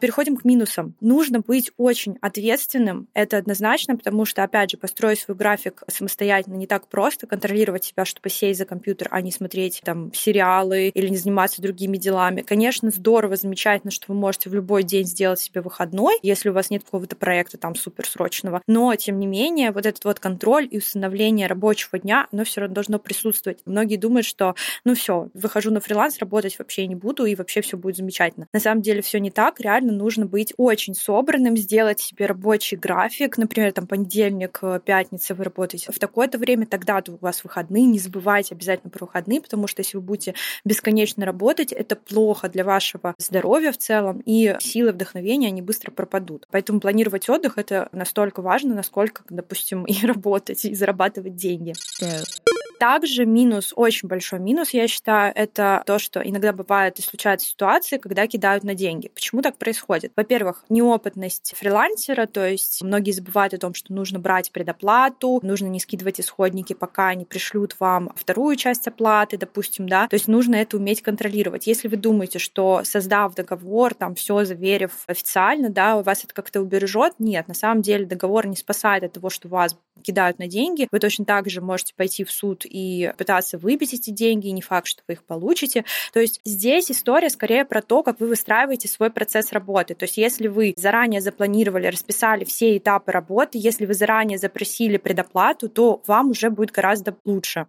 Переходим 0.00 0.36
к 0.36 0.44
минусам. 0.44 0.94
Нужно 1.00 1.40
быть 1.40 1.72
очень 1.76 2.16
ответственным, 2.20 3.08
это 3.14 3.36
однозначно, 3.36 3.96
потому 3.96 4.24
что, 4.24 4.42
опять 4.42 4.70
же, 4.70 4.76
построить 4.78 5.20
свой 5.20 5.36
график 5.36 5.82
самостоятельно 5.88 6.54
не 6.54 6.66
так 6.66 6.88
просто, 6.88 7.26
контролировать 7.26 7.84
себя, 7.84 8.04
чтобы 8.04 8.30
сесть 8.30 8.58
за 8.58 8.64
компьютер, 8.64 9.08
а 9.10 9.20
не 9.20 9.30
смотреть 9.30 9.82
там 9.84 10.12
сериалы 10.14 10.88
или 10.88 11.08
не 11.08 11.16
заниматься 11.16 11.60
другими 11.60 11.98
делами. 11.98 12.42
Конечно, 12.42 12.90
здорово, 12.90 13.36
замечательно, 13.36 13.90
что 13.90 14.06
вы 14.08 14.14
можете 14.14 14.48
в 14.48 14.54
любой 14.54 14.82
день 14.84 15.04
сделать 15.04 15.40
себе 15.40 15.60
выходной, 15.60 16.18
если 16.22 16.48
у 16.48 16.52
вас 16.52 16.70
нет 16.70 16.84
какого-то 16.84 17.16
проекта 17.16 17.58
там 17.58 17.74
суперсрочного. 17.74 18.62
Но, 18.66 18.94
тем 18.96 19.18
не 19.18 19.26
менее, 19.26 19.70
вот 19.70 19.84
этот 19.84 20.04
вот 20.04 20.18
контроль 20.18 20.66
и 20.70 20.78
установление 20.78 21.46
рабочего 21.46 21.98
дня, 21.98 22.26
оно 22.32 22.44
все 22.44 22.62
равно 22.62 22.74
должно 22.74 22.98
присутствовать. 22.98 23.58
Многие 23.66 23.96
думают, 23.96 24.26
что, 24.26 24.54
ну 24.84 24.94
все, 24.94 25.28
выхожу 25.34 25.70
на 25.70 25.80
фриланс, 25.80 26.18
работать 26.18 26.58
вообще 26.58 26.86
не 26.86 26.94
буду, 26.94 27.26
и 27.26 27.34
вообще 27.34 27.60
все 27.60 27.76
будет 27.76 27.96
замечательно. 27.96 28.46
На 28.52 28.60
самом 28.60 28.82
деле 28.82 29.02
все 29.02 29.20
не 29.20 29.30
так, 29.30 29.60
реально 29.60 29.89
реально 29.90 30.02
нужно 30.02 30.26
быть 30.26 30.54
очень 30.56 30.94
собранным, 30.94 31.56
сделать 31.56 32.00
себе 32.00 32.26
рабочий 32.26 32.76
график. 32.76 33.38
Например, 33.38 33.72
там 33.72 33.86
понедельник, 33.86 34.58
э, 34.62 34.80
пятница 34.84 35.34
вы 35.34 35.44
работаете 35.44 35.92
в 35.92 35.98
такое-то 35.98 36.38
время, 36.38 36.66
тогда 36.66 37.02
у 37.08 37.16
вас 37.20 37.44
выходные. 37.44 37.84
Не 37.86 37.98
забывайте 37.98 38.54
обязательно 38.54 38.90
про 38.90 39.06
выходные, 39.06 39.40
потому 39.40 39.66
что 39.66 39.80
если 39.80 39.96
вы 39.96 40.02
будете 40.02 40.34
бесконечно 40.64 41.24
работать, 41.24 41.72
это 41.72 41.96
плохо 41.96 42.48
для 42.48 42.64
вашего 42.64 43.14
здоровья 43.18 43.72
в 43.72 43.78
целом, 43.78 44.22
и 44.26 44.56
силы 44.60 44.92
вдохновения, 44.92 45.48
они 45.48 45.62
быстро 45.62 45.90
пропадут. 45.90 46.46
Поэтому 46.50 46.80
планировать 46.80 47.28
отдых— 47.28 47.54
это 47.58 47.88
настолько 47.92 48.42
важно, 48.42 48.74
насколько, 48.74 49.22
допустим, 49.30 49.84
и 49.86 50.06
работать, 50.06 50.64
и 50.64 50.74
зарабатывать 50.74 51.36
деньги. 51.36 51.74
Yeah. 52.02 52.59
Также 52.80 53.26
минус, 53.26 53.74
очень 53.76 54.08
большой 54.08 54.38
минус, 54.38 54.70
я 54.70 54.88
считаю, 54.88 55.34
это 55.36 55.82
то, 55.84 55.98
что 55.98 56.20
иногда 56.20 56.54
бывает 56.54 56.98
и 56.98 57.02
случаются 57.02 57.46
ситуации, 57.46 57.98
когда 57.98 58.26
кидают 58.26 58.64
на 58.64 58.74
деньги. 58.74 59.08
Почему 59.08 59.42
так 59.42 59.58
происходит? 59.58 60.12
Во-первых, 60.16 60.64
неопытность 60.70 61.52
фрилансера, 61.54 62.24
то 62.24 62.48
есть 62.48 62.82
многие 62.82 63.10
забывают 63.10 63.52
о 63.52 63.58
том, 63.58 63.74
что 63.74 63.92
нужно 63.92 64.18
брать 64.18 64.50
предоплату, 64.50 65.40
нужно 65.42 65.66
не 65.66 65.78
скидывать 65.78 66.22
исходники, 66.22 66.72
пока 66.72 67.08
они 67.08 67.26
пришлют 67.26 67.76
вам 67.78 68.12
вторую 68.16 68.56
часть 68.56 68.88
оплаты, 68.88 69.36
допустим, 69.36 69.86
да, 69.86 70.08
то 70.08 70.14
есть 70.14 70.26
нужно 70.26 70.54
это 70.54 70.78
уметь 70.78 71.02
контролировать. 71.02 71.66
Если 71.66 71.86
вы 71.86 71.98
думаете, 71.98 72.38
что 72.38 72.80
создав 72.84 73.34
договор, 73.34 73.92
там 73.92 74.14
все 74.14 74.46
заверив 74.46 74.92
официально, 75.06 75.68
да, 75.68 75.98
у 75.98 76.02
вас 76.02 76.24
это 76.24 76.32
как-то 76.32 76.62
убережет, 76.62 77.12
нет, 77.18 77.46
на 77.46 77.54
самом 77.54 77.82
деле 77.82 78.06
договор 78.06 78.46
не 78.46 78.56
спасает 78.56 79.04
от 79.04 79.12
того, 79.12 79.28
что 79.28 79.48
вас 79.48 79.76
кидают 80.00 80.38
на 80.38 80.46
деньги. 80.46 80.88
Вы 80.90 80.98
точно 80.98 81.24
так 81.26 81.50
же 81.50 81.60
можете 81.60 81.94
пойти 81.94 82.24
в 82.24 82.30
суд 82.30 82.64
и 82.70 83.12
пытаться 83.18 83.58
выбить 83.58 83.94
эти 83.94 84.10
деньги, 84.10 84.48
и 84.48 84.52
не 84.52 84.62
факт, 84.62 84.86
что 84.86 85.02
вы 85.08 85.14
их 85.14 85.24
получите. 85.24 85.84
То 86.12 86.20
есть 86.20 86.40
здесь 86.44 86.90
история 86.90 87.30
скорее 87.30 87.64
про 87.64 87.82
то, 87.82 88.02
как 88.02 88.20
вы 88.20 88.28
выстраиваете 88.28 88.88
свой 88.88 89.10
процесс 89.10 89.52
работы. 89.52 89.94
То 89.94 90.04
есть 90.04 90.16
если 90.16 90.48
вы 90.48 90.74
заранее 90.76 91.20
запланировали, 91.20 91.86
расписали 91.86 92.44
все 92.44 92.76
этапы 92.76 93.12
работы, 93.12 93.58
если 93.58 93.86
вы 93.86 93.94
заранее 93.94 94.38
запросили 94.38 94.96
предоплату, 94.96 95.68
то 95.68 96.02
вам 96.06 96.30
уже 96.30 96.50
будет 96.50 96.70
гораздо 96.70 97.16
лучше. 97.24 97.66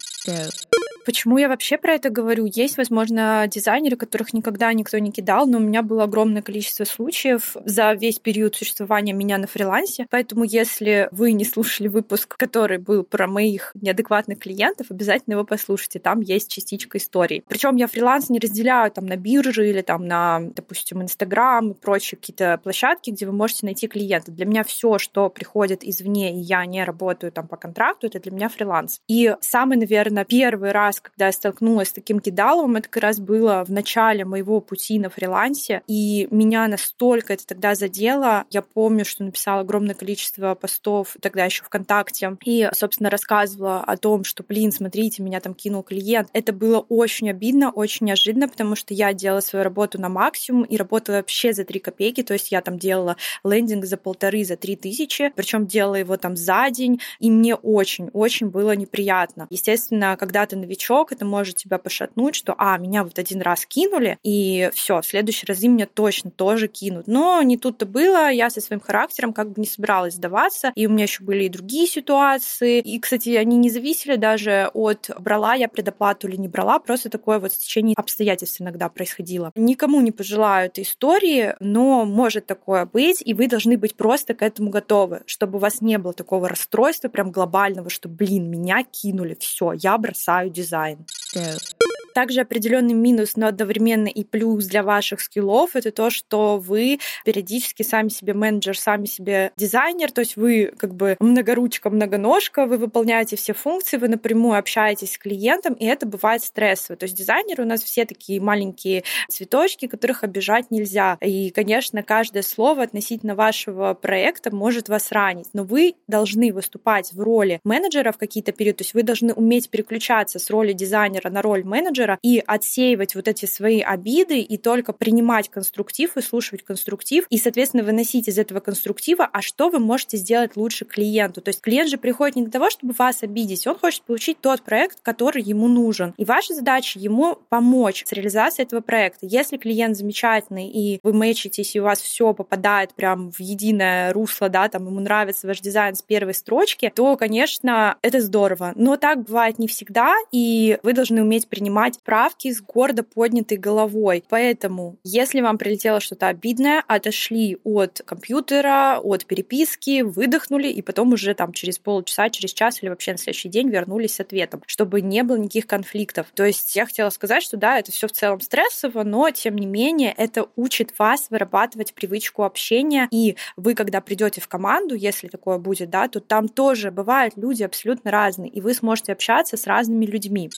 Почему 1.05 1.37
я 1.37 1.49
вообще 1.49 1.77
про 1.77 1.93
это 1.93 2.09
говорю? 2.09 2.45
Есть, 2.45 2.77
возможно, 2.77 3.47
дизайнеры, 3.47 3.95
которых 3.95 4.33
никогда 4.33 4.71
никто 4.73 4.97
не 4.99 5.11
кидал, 5.11 5.47
но 5.47 5.57
у 5.57 5.61
меня 5.61 5.81
было 5.81 6.03
огромное 6.03 6.41
количество 6.41 6.83
случаев 6.83 7.55
за 7.65 7.93
весь 7.93 8.19
период 8.19 8.55
существования 8.55 9.13
меня 9.13 9.37
на 9.37 9.47
фрилансе. 9.47 10.07
Поэтому, 10.09 10.43
если 10.43 11.09
вы 11.11 11.33
не 11.33 11.45
слушали 11.45 11.87
выпуск, 11.87 12.35
который 12.37 12.77
был 12.77 13.03
про 13.03 13.27
моих 13.27 13.71
неадекватных 13.73 14.39
клиентов, 14.39 14.87
обязательно 14.89 15.33
его 15.33 15.43
послушайте. 15.43 15.99
Там 15.99 16.21
есть 16.21 16.51
частичка 16.51 16.97
истории. 16.97 17.43
Причем 17.47 17.75
я 17.75 17.87
фриланс 17.87 18.29
не 18.29 18.39
разделяю 18.39 18.91
там 18.91 19.05
на 19.05 19.15
биржи 19.15 19.69
или 19.69 19.81
там 19.81 20.05
на, 20.07 20.39
допустим, 20.39 21.01
Инстаграм 21.01 21.71
и 21.71 21.73
прочие 21.73 22.17
какие-то 22.19 22.59
площадки, 22.63 23.11
где 23.11 23.25
вы 23.25 23.31
можете 23.31 23.65
найти 23.65 23.87
клиента. 23.87 24.31
Для 24.31 24.45
меня 24.45 24.63
все, 24.63 24.97
что 24.97 25.29
приходит 25.29 25.83
извне, 25.83 26.35
и 26.35 26.39
я 26.39 26.65
не 26.65 26.83
работаю 26.83 27.31
там 27.31 27.47
по 27.47 27.57
контракту, 27.57 28.07
это 28.07 28.19
для 28.19 28.31
меня 28.31 28.49
фриланс. 28.49 28.99
И 29.07 29.35
самый, 29.41 29.77
наверное, 29.77 30.25
первый 30.25 30.71
раз 30.71 30.90
раз, 30.91 30.99
когда 30.99 31.27
я 31.27 31.31
столкнулась 31.31 31.89
с 31.89 31.93
таким 31.93 32.19
кидаловым, 32.19 32.75
это 32.75 32.89
как 32.89 33.03
раз 33.03 33.19
было 33.19 33.63
в 33.65 33.71
начале 33.71 34.25
моего 34.25 34.59
пути 34.59 34.99
на 34.99 35.09
фрилансе, 35.09 35.81
и 35.87 36.27
меня 36.31 36.67
настолько 36.67 37.33
это 37.33 37.47
тогда 37.47 37.75
задело. 37.75 38.43
Я 38.49 38.61
помню, 38.61 39.05
что 39.05 39.23
написала 39.23 39.61
огромное 39.61 39.95
количество 39.95 40.53
постов 40.55 41.15
тогда 41.21 41.45
еще 41.45 41.63
ВКонтакте, 41.63 42.37
и, 42.43 42.69
собственно, 42.73 43.09
рассказывала 43.09 43.81
о 43.81 43.97
том, 43.97 44.23
что, 44.23 44.43
блин, 44.43 44.71
смотрите, 44.71 45.23
меня 45.23 45.39
там 45.39 45.53
кинул 45.53 45.83
клиент. 45.83 46.29
Это 46.33 46.51
было 46.51 46.79
очень 46.89 47.29
обидно, 47.29 47.71
очень 47.71 48.07
неожиданно, 48.07 48.49
потому 48.49 48.75
что 48.75 48.93
я 48.93 49.13
делала 49.13 49.39
свою 49.39 49.63
работу 49.63 49.99
на 49.99 50.09
максимум 50.09 50.63
и 50.63 50.77
работала 50.77 51.17
вообще 51.17 51.53
за 51.53 51.63
3 51.63 51.79
копейки, 51.79 52.23
то 52.23 52.33
есть 52.33 52.51
я 52.51 52.61
там 52.61 52.77
делала 52.77 53.15
лендинг 53.43 53.85
за 53.85 53.97
полторы, 53.97 54.43
за 54.43 54.57
три 54.57 54.75
тысячи, 54.75 55.31
причем 55.35 55.67
делала 55.67 55.95
его 55.95 56.17
там 56.17 56.35
за 56.35 56.69
день, 56.69 56.99
и 57.19 57.31
мне 57.31 57.55
очень-очень 57.55 58.49
было 58.49 58.75
неприятно. 58.75 59.47
Естественно, 59.49 60.17
когда 60.17 60.45
ты 60.45 60.55
новичок, 60.55 60.80
новичок, 60.81 61.11
это 61.11 61.25
может 61.25 61.55
тебя 61.55 61.77
пошатнуть, 61.77 62.35
что, 62.35 62.55
а, 62.57 62.77
меня 62.77 63.03
вот 63.03 63.19
один 63.19 63.41
раз 63.41 63.65
кинули, 63.65 64.17
и 64.23 64.69
все, 64.73 65.01
в 65.01 65.05
следующий 65.05 65.45
раз 65.45 65.61
меня 65.61 65.85
точно 65.85 66.31
тоже 66.31 66.67
кинут. 66.67 67.07
Но 67.07 67.41
не 67.43 67.57
тут-то 67.57 67.85
было, 67.85 68.31
я 68.31 68.49
со 68.49 68.61
своим 68.61 68.81
характером 68.81 69.33
как 69.33 69.51
бы 69.51 69.61
не 69.61 69.67
собиралась 69.67 70.15
сдаваться, 70.15 70.71
и 70.75 70.87
у 70.87 70.89
меня 70.89 71.03
еще 71.03 71.23
были 71.23 71.45
и 71.45 71.49
другие 71.49 71.87
ситуации, 71.87 72.79
и, 72.79 72.99
кстати, 72.99 73.29
они 73.35 73.57
не 73.57 73.69
зависели 73.69 74.15
даже 74.15 74.69
от 74.73 75.09
брала 75.19 75.53
я 75.53 75.67
предоплату 75.67 76.27
или 76.27 76.35
не 76.35 76.47
брала, 76.47 76.79
просто 76.79 77.09
такое 77.09 77.39
вот 77.39 77.53
стечение 77.53 77.95
обстоятельств 77.97 78.61
иногда 78.61 78.89
происходило. 78.89 79.51
Никому 79.55 80.01
не 80.01 80.11
пожелаю 80.11 80.67
этой 80.67 80.83
истории, 80.83 81.55
но 81.59 82.05
может 82.05 82.45
такое 82.45 82.85
быть, 82.85 83.21
и 83.23 83.33
вы 83.33 83.47
должны 83.47 83.77
быть 83.77 83.95
просто 83.95 84.33
к 84.33 84.41
этому 84.41 84.69
готовы, 84.69 85.21
чтобы 85.25 85.57
у 85.57 85.61
вас 85.61 85.81
не 85.81 85.97
было 85.97 86.13
такого 86.13 86.49
расстройства 86.49 87.09
прям 87.09 87.31
глобального, 87.31 87.89
что, 87.89 88.09
блин, 88.09 88.49
меня 88.49 88.83
кинули, 88.83 89.37
все, 89.39 89.73
я 89.73 89.97
бросаю 89.97 90.49
дизайн. 90.49 90.70
design. 90.71 91.05
Dope. 91.33 91.90
Также 92.13 92.41
определенный 92.41 92.93
минус, 92.93 93.35
но 93.35 93.47
одновременно 93.47 94.07
и 94.07 94.23
плюс 94.23 94.65
для 94.65 94.83
ваших 94.83 95.21
скиллов 95.21 95.75
это 95.75 95.91
то, 95.91 96.09
что 96.09 96.57
вы 96.57 96.99
периодически 97.25 97.83
сами 97.83 98.09
себе 98.09 98.33
менеджер, 98.33 98.77
сами 98.77 99.05
себе 99.05 99.51
дизайнер, 99.57 100.11
то 100.11 100.21
есть 100.21 100.35
вы 100.35 100.73
как 100.77 100.93
бы 100.93 101.15
многоручка, 101.19 101.89
многоножка, 101.89 102.65
вы 102.65 102.77
выполняете 102.77 103.35
все 103.35 103.53
функции, 103.53 103.97
вы 103.97 104.07
напрямую 104.07 104.57
общаетесь 104.57 105.13
с 105.13 105.17
клиентом, 105.17 105.73
и 105.73 105.85
это 105.85 106.05
бывает 106.05 106.43
стрессово. 106.43 106.97
То 106.97 107.05
есть 107.05 107.15
дизайнеры 107.15 107.63
у 107.63 107.67
нас 107.67 107.81
все 107.81 108.05
такие 108.05 108.41
маленькие 108.41 109.03
цветочки, 109.29 109.87
которых 109.87 110.23
обижать 110.23 110.71
нельзя. 110.71 111.17
И, 111.21 111.49
конечно, 111.51 112.03
каждое 112.03 112.43
слово 112.43 112.83
относительно 112.83 113.35
вашего 113.35 113.93
проекта 113.93 114.53
может 114.53 114.89
вас 114.89 115.11
ранить, 115.11 115.49
но 115.53 115.63
вы 115.63 115.95
должны 116.07 116.51
выступать 116.53 117.13
в 117.13 117.19
роли 117.19 117.59
менеджера 117.63 118.11
в 118.11 118.17
какие-то 118.17 118.51
периоды, 118.51 118.79
то 118.79 118.83
есть 118.83 118.93
вы 118.93 119.03
должны 119.03 119.33
уметь 119.33 119.69
переключаться 119.69 120.39
с 120.39 120.49
роли 120.49 120.73
дизайнера 120.73 121.29
на 121.29 121.41
роль 121.41 121.63
менеджера 121.63 122.00
и 122.21 122.43
отсеивать 122.45 123.15
вот 123.15 123.27
эти 123.27 123.45
свои 123.45 123.81
обиды 123.81 124.39
и 124.39 124.57
только 124.57 124.93
принимать 124.93 125.49
конструктив, 125.49 126.17
и 126.17 126.21
слушать 126.21 126.63
конструктив, 126.63 127.25
и, 127.29 127.37
соответственно, 127.37 127.83
выносить 127.83 128.27
из 128.27 128.37
этого 128.37 128.59
конструктива, 128.59 129.27
а 129.31 129.41
что 129.41 129.69
вы 129.69 129.79
можете 129.79 130.17
сделать 130.17 130.55
лучше 130.55 130.85
клиенту. 130.85 131.41
То 131.41 131.49
есть 131.49 131.61
клиент 131.61 131.89
же 131.89 131.97
приходит 131.97 132.35
не 132.35 132.43
для 132.43 132.51
того, 132.51 132.69
чтобы 132.69 132.93
вас 132.93 133.23
обидеть, 133.23 133.67
он 133.67 133.77
хочет 133.77 134.03
получить 134.03 134.39
тот 134.41 134.61
проект, 134.61 134.99
который 135.01 135.41
ему 135.41 135.67
нужен. 135.67 136.13
И 136.17 136.25
ваша 136.25 136.53
задача 136.53 136.99
ему 136.99 137.37
помочь 137.49 138.03
с 138.05 138.11
реализацией 138.11 138.65
этого 138.65 138.81
проекта. 138.81 139.25
Если 139.25 139.57
клиент 139.57 139.97
замечательный, 139.97 140.67
и 140.67 140.99
вы 141.03 141.13
мэчитесь, 141.13 141.75
и 141.75 141.79
у 141.79 141.83
вас 141.83 141.99
все 142.01 142.33
попадает 142.33 142.93
прям 142.93 143.31
в 143.31 143.39
единое 143.39 144.13
русло, 144.13 144.49
да, 144.49 144.67
там 144.69 144.85
ему 144.85 144.99
нравится 144.99 145.47
ваш 145.47 145.59
дизайн 145.61 145.95
с 145.95 146.01
первой 146.01 146.33
строчки, 146.33 146.91
то, 146.95 147.15
конечно, 147.17 147.97
это 148.01 148.21
здорово. 148.21 148.73
Но 148.75 148.97
так 148.97 149.23
бывает 149.23 149.59
не 149.59 149.67
всегда, 149.67 150.13
и 150.31 150.79
вы 150.83 150.93
должны 150.93 151.21
уметь 151.21 151.47
принимать 151.91 152.03
правки 152.03 152.51
с 152.51 152.61
гордо 152.61 153.03
поднятой 153.03 153.57
головой. 153.57 154.23
Поэтому, 154.29 154.97
если 155.03 155.41
вам 155.41 155.57
прилетело 155.57 155.99
что-то 155.99 156.27
обидное, 156.27 156.83
отошли 156.87 157.57
от 157.63 158.01
компьютера, 158.05 158.99
от 159.01 159.25
переписки, 159.25 160.01
выдохнули, 160.01 160.67
и 160.67 160.81
потом 160.81 161.13
уже 161.13 161.33
там 161.33 161.53
через 161.53 161.77
полчаса, 161.79 162.29
через 162.29 162.53
час 162.53 162.81
или 162.81 162.89
вообще 162.89 163.11
на 163.11 163.17
следующий 163.17 163.49
день 163.49 163.69
вернулись 163.69 164.15
с 164.15 164.19
ответом, 164.19 164.61
чтобы 164.67 165.01
не 165.01 165.23
было 165.23 165.37
никаких 165.37 165.67
конфликтов. 165.67 166.27
То 166.33 166.45
есть 166.45 166.75
я 166.75 166.85
хотела 166.85 167.09
сказать, 167.09 167.43
что 167.43 167.57
да, 167.57 167.79
это 167.79 167.91
все 167.91 168.07
в 168.07 168.11
целом 168.11 168.41
стрессово, 168.41 169.03
но 169.03 169.29
тем 169.31 169.57
не 169.57 169.67
менее 169.67 170.13
это 170.17 170.47
учит 170.55 170.93
вас 170.97 171.27
вырабатывать 171.29 171.93
привычку 171.93 172.43
общения, 172.43 173.07
и 173.11 173.35
вы, 173.57 173.73
когда 173.73 174.01
придете 174.01 174.41
в 174.41 174.47
команду, 174.47 174.95
если 174.95 175.27
такое 175.27 175.57
будет, 175.57 175.89
да, 175.89 176.07
то 176.07 176.19
там 176.19 176.47
тоже 176.47 176.91
бывают 176.91 177.33
люди 177.37 177.63
абсолютно 177.63 178.11
разные, 178.11 178.49
и 178.49 178.61
вы 178.61 178.73
сможете 178.73 179.13
общаться 179.13 179.57
с 179.57 179.67
разными 179.67 180.05
людьми. 180.05 180.49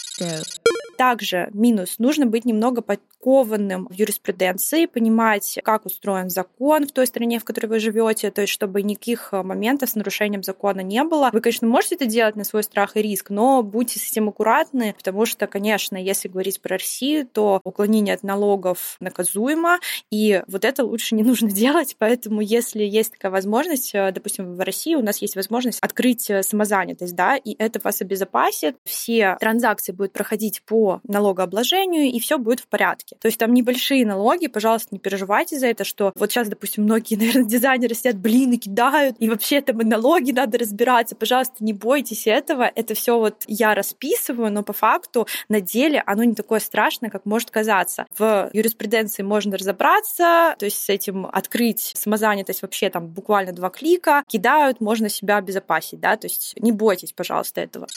Также 0.97 1.49
минус. 1.53 1.95
Нужно 1.97 2.25
быть 2.25 2.45
немного 2.45 2.81
подкованным 2.81 3.87
в 3.87 3.93
юриспруденции, 3.93 4.85
понимать, 4.85 5.59
как 5.63 5.85
устроен 5.85 6.29
закон 6.29 6.85
в 6.85 6.91
той 6.91 7.07
стране, 7.07 7.39
в 7.39 7.43
которой 7.43 7.67
вы 7.67 7.79
живете, 7.79 8.31
то 8.31 8.41
есть 8.41 8.53
чтобы 8.53 8.81
никаких 8.83 9.29
э, 9.31 9.41
моментов 9.41 9.89
с 9.89 9.95
нарушением 9.95 10.43
закона 10.43 10.81
не 10.81 11.03
было. 11.03 11.29
Вы, 11.31 11.41
конечно, 11.41 11.67
можете 11.67 11.95
это 11.95 12.05
делать 12.05 12.35
на 12.35 12.43
свой 12.43 12.63
страх 12.63 12.95
и 12.95 13.01
риск, 13.01 13.29
но 13.29 13.63
будьте 13.63 13.99
с 13.99 14.11
этим 14.11 14.29
аккуратны, 14.29 14.93
потому 14.97 15.25
что, 15.25 15.47
конечно, 15.47 15.97
если 15.97 16.27
говорить 16.27 16.61
про 16.61 16.77
Россию, 16.77 17.27
то 17.27 17.61
уклонение 17.63 18.15
от 18.15 18.23
налогов 18.23 18.97
наказуемо, 18.99 19.79
и 20.11 20.43
вот 20.47 20.65
это 20.65 20.83
лучше 20.83 21.15
не 21.15 21.23
нужно 21.23 21.49
делать, 21.51 21.95
поэтому 21.97 22.41
если 22.41 22.83
есть 22.83 23.13
такая 23.13 23.31
возможность, 23.31 23.95
э, 23.95 24.11
допустим, 24.11 24.55
в 24.55 24.59
России 24.59 24.95
у 24.95 25.01
нас 25.01 25.17
есть 25.19 25.35
возможность 25.35 25.79
открыть 25.81 26.29
э, 26.29 26.43
самозанятость, 26.43 27.15
да, 27.15 27.37
и 27.37 27.55
это 27.57 27.79
вас 27.83 28.01
обезопасит, 28.01 28.75
все 28.83 29.37
транзакции 29.39 29.91
будут 29.91 30.13
проходить 30.13 30.61
по 30.63 30.82
налогообложению, 31.07 32.11
и 32.11 32.19
все 32.19 32.37
будет 32.37 32.59
в 32.59 32.67
порядке. 32.67 33.15
То 33.19 33.27
есть 33.27 33.37
там 33.37 33.53
небольшие 33.53 34.05
налоги, 34.05 34.47
пожалуйста, 34.47 34.89
не 34.91 34.99
переживайте 34.99 35.57
за 35.57 35.67
это, 35.67 35.83
что 35.83 36.11
вот 36.15 36.31
сейчас, 36.31 36.47
допустим, 36.47 36.83
многие, 36.83 37.15
наверное, 37.17 37.45
дизайнеры 37.45 37.95
сидят, 37.95 38.17
блин, 38.17 38.53
и 38.53 38.57
кидают, 38.57 39.15
и 39.19 39.29
вообще 39.29 39.61
там 39.61 39.81
и 39.81 39.85
налоги 39.85 40.31
надо 40.31 40.57
разбираться. 40.57 41.15
Пожалуйста, 41.15 41.55
не 41.59 41.73
бойтесь 41.73 42.27
этого. 42.27 42.69
Это 42.75 42.93
все 42.93 43.17
вот 43.17 43.43
я 43.47 43.75
расписываю, 43.75 44.51
но 44.51 44.63
по 44.63 44.73
факту 44.73 45.27
на 45.49 45.61
деле 45.61 46.01
оно 46.05 46.23
не 46.23 46.35
такое 46.35 46.59
страшное, 46.59 47.09
как 47.09 47.25
может 47.25 47.51
казаться. 47.51 48.05
В 48.17 48.49
юриспруденции 48.53 49.23
можно 49.23 49.57
разобраться, 49.57 50.55
то 50.57 50.65
есть 50.65 50.77
с 50.77 50.89
этим 50.89 51.25
открыть 51.25 51.93
самозанятость 51.95 52.61
вообще 52.61 52.89
там 52.89 53.07
буквально 53.07 53.53
два 53.53 53.69
клика, 53.69 54.23
кидают, 54.27 54.81
можно 54.81 55.09
себя 55.09 55.37
обезопасить, 55.37 55.99
да, 55.99 56.17
то 56.17 56.27
есть 56.27 56.53
не 56.59 56.71
бойтесь, 56.71 57.13
пожалуйста, 57.13 57.61
этого. 57.61 57.87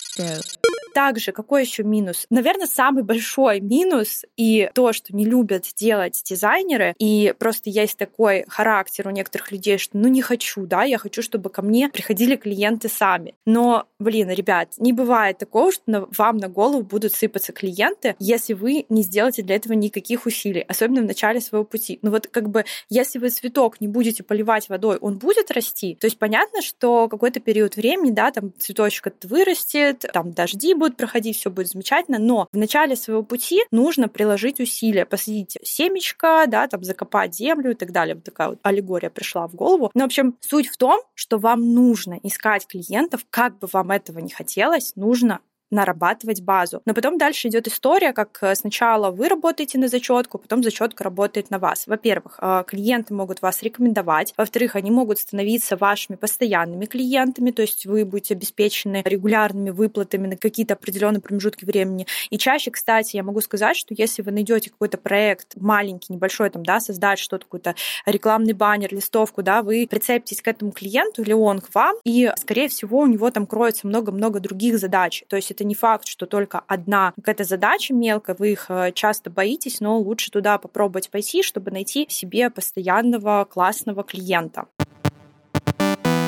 Также, 0.95 1.33
какой 1.33 1.63
еще 1.63 1.83
минус? 1.83 2.27
Наверное, 2.31 2.67
самый 2.77 3.05
большой 3.05 3.61
минус 3.61 4.25
и 4.37 4.71
то, 4.75 4.93
что 4.93 5.17
не 5.17 5.25
любят 5.25 5.65
делать 5.77 6.23
дизайнеры, 6.25 6.95
и 6.99 7.35
просто 7.39 7.71
есть 7.71 7.97
такой 7.97 8.45
характер 8.49 9.09
у 9.09 9.11
некоторых 9.11 9.51
людей, 9.51 9.79
что 9.79 9.97
ну 9.97 10.09
не 10.09 10.21
хочу, 10.21 10.67
да, 10.67 10.83
я 10.83 10.99
хочу, 10.99 11.23
чтобы 11.23 11.49
ко 11.49 11.63
мне 11.63 11.89
приходили 11.89 12.37
клиенты 12.37 12.89
сами. 12.89 13.35
Но, 13.47 13.87
блин, 13.99 14.31
ребят, 14.31 14.75
не 14.77 14.93
бывает 14.93 15.39
такого, 15.39 15.73
что 15.73 15.83
на, 15.87 16.07
вам 16.17 16.37
на 16.37 16.49
голову 16.49 16.83
будут 16.83 17.15
сыпаться 17.15 17.53
клиенты, 17.53 18.15
если 18.19 18.53
вы 18.53 18.85
не 18.91 19.03
сделаете 19.03 19.43
для 19.43 19.57
этого 19.57 19.73
никаких 19.73 20.27
усилий, 20.27 20.65
особенно 20.69 21.01
в 21.01 21.07
начале 21.07 21.41
своего 21.41 21.65
пути. 21.65 21.99
Ну 22.03 22.11
вот 22.11 22.27
как 22.27 22.51
бы, 22.51 22.65
если 22.91 23.19
вы 23.19 23.31
цветок 23.31 23.81
не 23.81 23.89
будете 23.89 24.23
поливать 24.23 24.69
водой, 24.69 24.99
он 24.99 25.17
будет 25.17 25.51
расти. 25.51 25.97
То 25.99 26.07
есть 26.07 26.19
понятно, 26.19 26.61
что 26.61 27.09
какой-то 27.09 27.41
период 27.41 27.77
времени, 27.77 28.11
да, 28.11 28.31
там 28.31 28.53
цветочек 28.59 29.07
вырастет, 29.23 30.05
там 30.13 30.33
дожди 30.33 30.75
будут 30.75 30.97
проходить, 30.97 31.39
все 31.39 31.51
будет 31.51 31.69
замечательно, 31.69 32.19
но 32.19 32.49
в 32.53 32.57
начале 32.67 32.97
своего 32.97 33.23
пути 33.23 33.63
нужно 33.71 34.09
приложить 34.09 34.61
усилия, 34.61 35.07
посадить 35.07 35.57
семечко, 35.63 36.45
да, 36.49 36.67
там 36.67 36.83
закопать 36.83 37.35
землю 37.35 37.71
и 37.71 37.75
так 37.75 37.93
далее. 37.93 38.17
Вот 38.17 38.25
такая 38.25 38.49
вот 38.51 38.59
аллегория 38.63 39.11
пришла 39.11 39.47
в 39.47 39.55
голову. 39.55 39.91
Но, 39.95 40.03
в 40.03 40.07
общем, 40.07 40.37
суть 40.41 40.69
в 40.69 40.77
том, 40.77 41.01
что 41.15 41.39
вам 41.39 41.75
нужно 41.75 42.19
искать 42.23 42.67
клиентов, 42.67 43.25
как 43.31 43.59
бы 43.59 43.69
вам 43.73 43.91
этого 43.93 44.19
не 44.19 44.31
хотелось, 44.31 44.93
нужно 44.97 45.41
нарабатывать 45.71 46.43
базу. 46.43 46.81
Но 46.85 46.95
потом 46.95 47.19
дальше 47.19 47.49
идет 47.49 47.67
история, 47.67 48.13
как 48.13 48.39
э, 48.43 48.55
сначала 48.55 49.11
вы 49.11 49.29
работаете 49.29 49.79
на 49.79 49.89
зачетку, 49.89 50.39
потом 50.39 50.63
зачетка 50.63 51.05
работает 51.05 51.51
на 51.51 51.59
вас. 51.59 51.87
Во-первых, 51.87 52.39
э, 52.41 52.65
клиенты 52.67 53.15
могут 53.15 53.43
вас 53.43 53.63
рекомендовать. 53.63 54.33
Во-вторых, 54.37 54.77
они 54.77 54.91
могут 54.91 55.19
становиться 55.19 55.77
вашими 55.77 56.17
постоянными 56.17 56.87
клиентами, 56.87 57.51
то 57.51 57.63
есть 57.63 57.87
вы 57.87 58.05
будете 58.05 58.35
обеспечены 58.35 59.03
регулярными 59.05 59.71
выплатами 59.71 60.29
на 60.29 60.37
какие-то 60.37 60.75
определенные 60.75 61.21
промежутки 61.21 61.65
времени. 61.65 62.07
И 62.31 62.39
чаще, 62.39 62.71
кстати, 62.71 63.17
я 63.17 63.23
могу 63.23 63.41
сказать, 63.41 63.77
что 63.77 63.95
если 63.97 64.23
вы 64.23 64.31
найдете 64.31 64.71
какой-то 64.71 64.99
проект 64.99 65.57
маленький, 65.57 66.13
небольшой, 66.13 66.51
там, 66.51 66.65
да, 66.65 66.79
создать 66.79 67.19
что-то, 67.19 67.45
какой-то 67.45 67.75
рекламный 68.05 68.53
баннер, 68.53 68.95
листовку, 68.95 69.43
да, 69.43 69.63
вы 69.63 69.87
прицепитесь 69.91 70.43
к 70.43 70.49
этому 70.49 70.71
клиенту 70.71 71.23
или 71.23 71.33
он 71.33 71.61
к 71.61 71.75
вам, 71.75 71.97
и, 72.05 72.33
скорее 72.39 72.69
всего, 72.69 73.01
у 73.01 73.07
него 73.07 73.31
там 73.31 73.47
кроется 73.47 73.87
много-много 73.87 74.39
других 74.39 74.79
задач. 74.79 75.25
То 75.29 75.37
есть 75.37 75.51
это 75.57 75.65
не 75.65 75.75
факт, 75.75 76.07
что 76.07 76.27
только 76.27 76.61
одна 76.67 77.13
какая-то 77.17 77.45
задача 77.45 77.95
мелкая, 77.95 78.37
вы 78.39 78.53
их 78.53 78.67
э, 78.69 78.93
часто 78.93 79.31
боитесь, 79.31 79.81
но 79.81 79.99
лучше 79.99 80.31
туда 80.31 80.59
попробовать 80.59 81.11
пойти, 81.11 81.43
чтобы 81.43 81.71
найти 81.71 82.07
себе 82.09 82.51
постоянного 82.51 83.47
классного 83.51 84.05
клиента. 84.05 84.67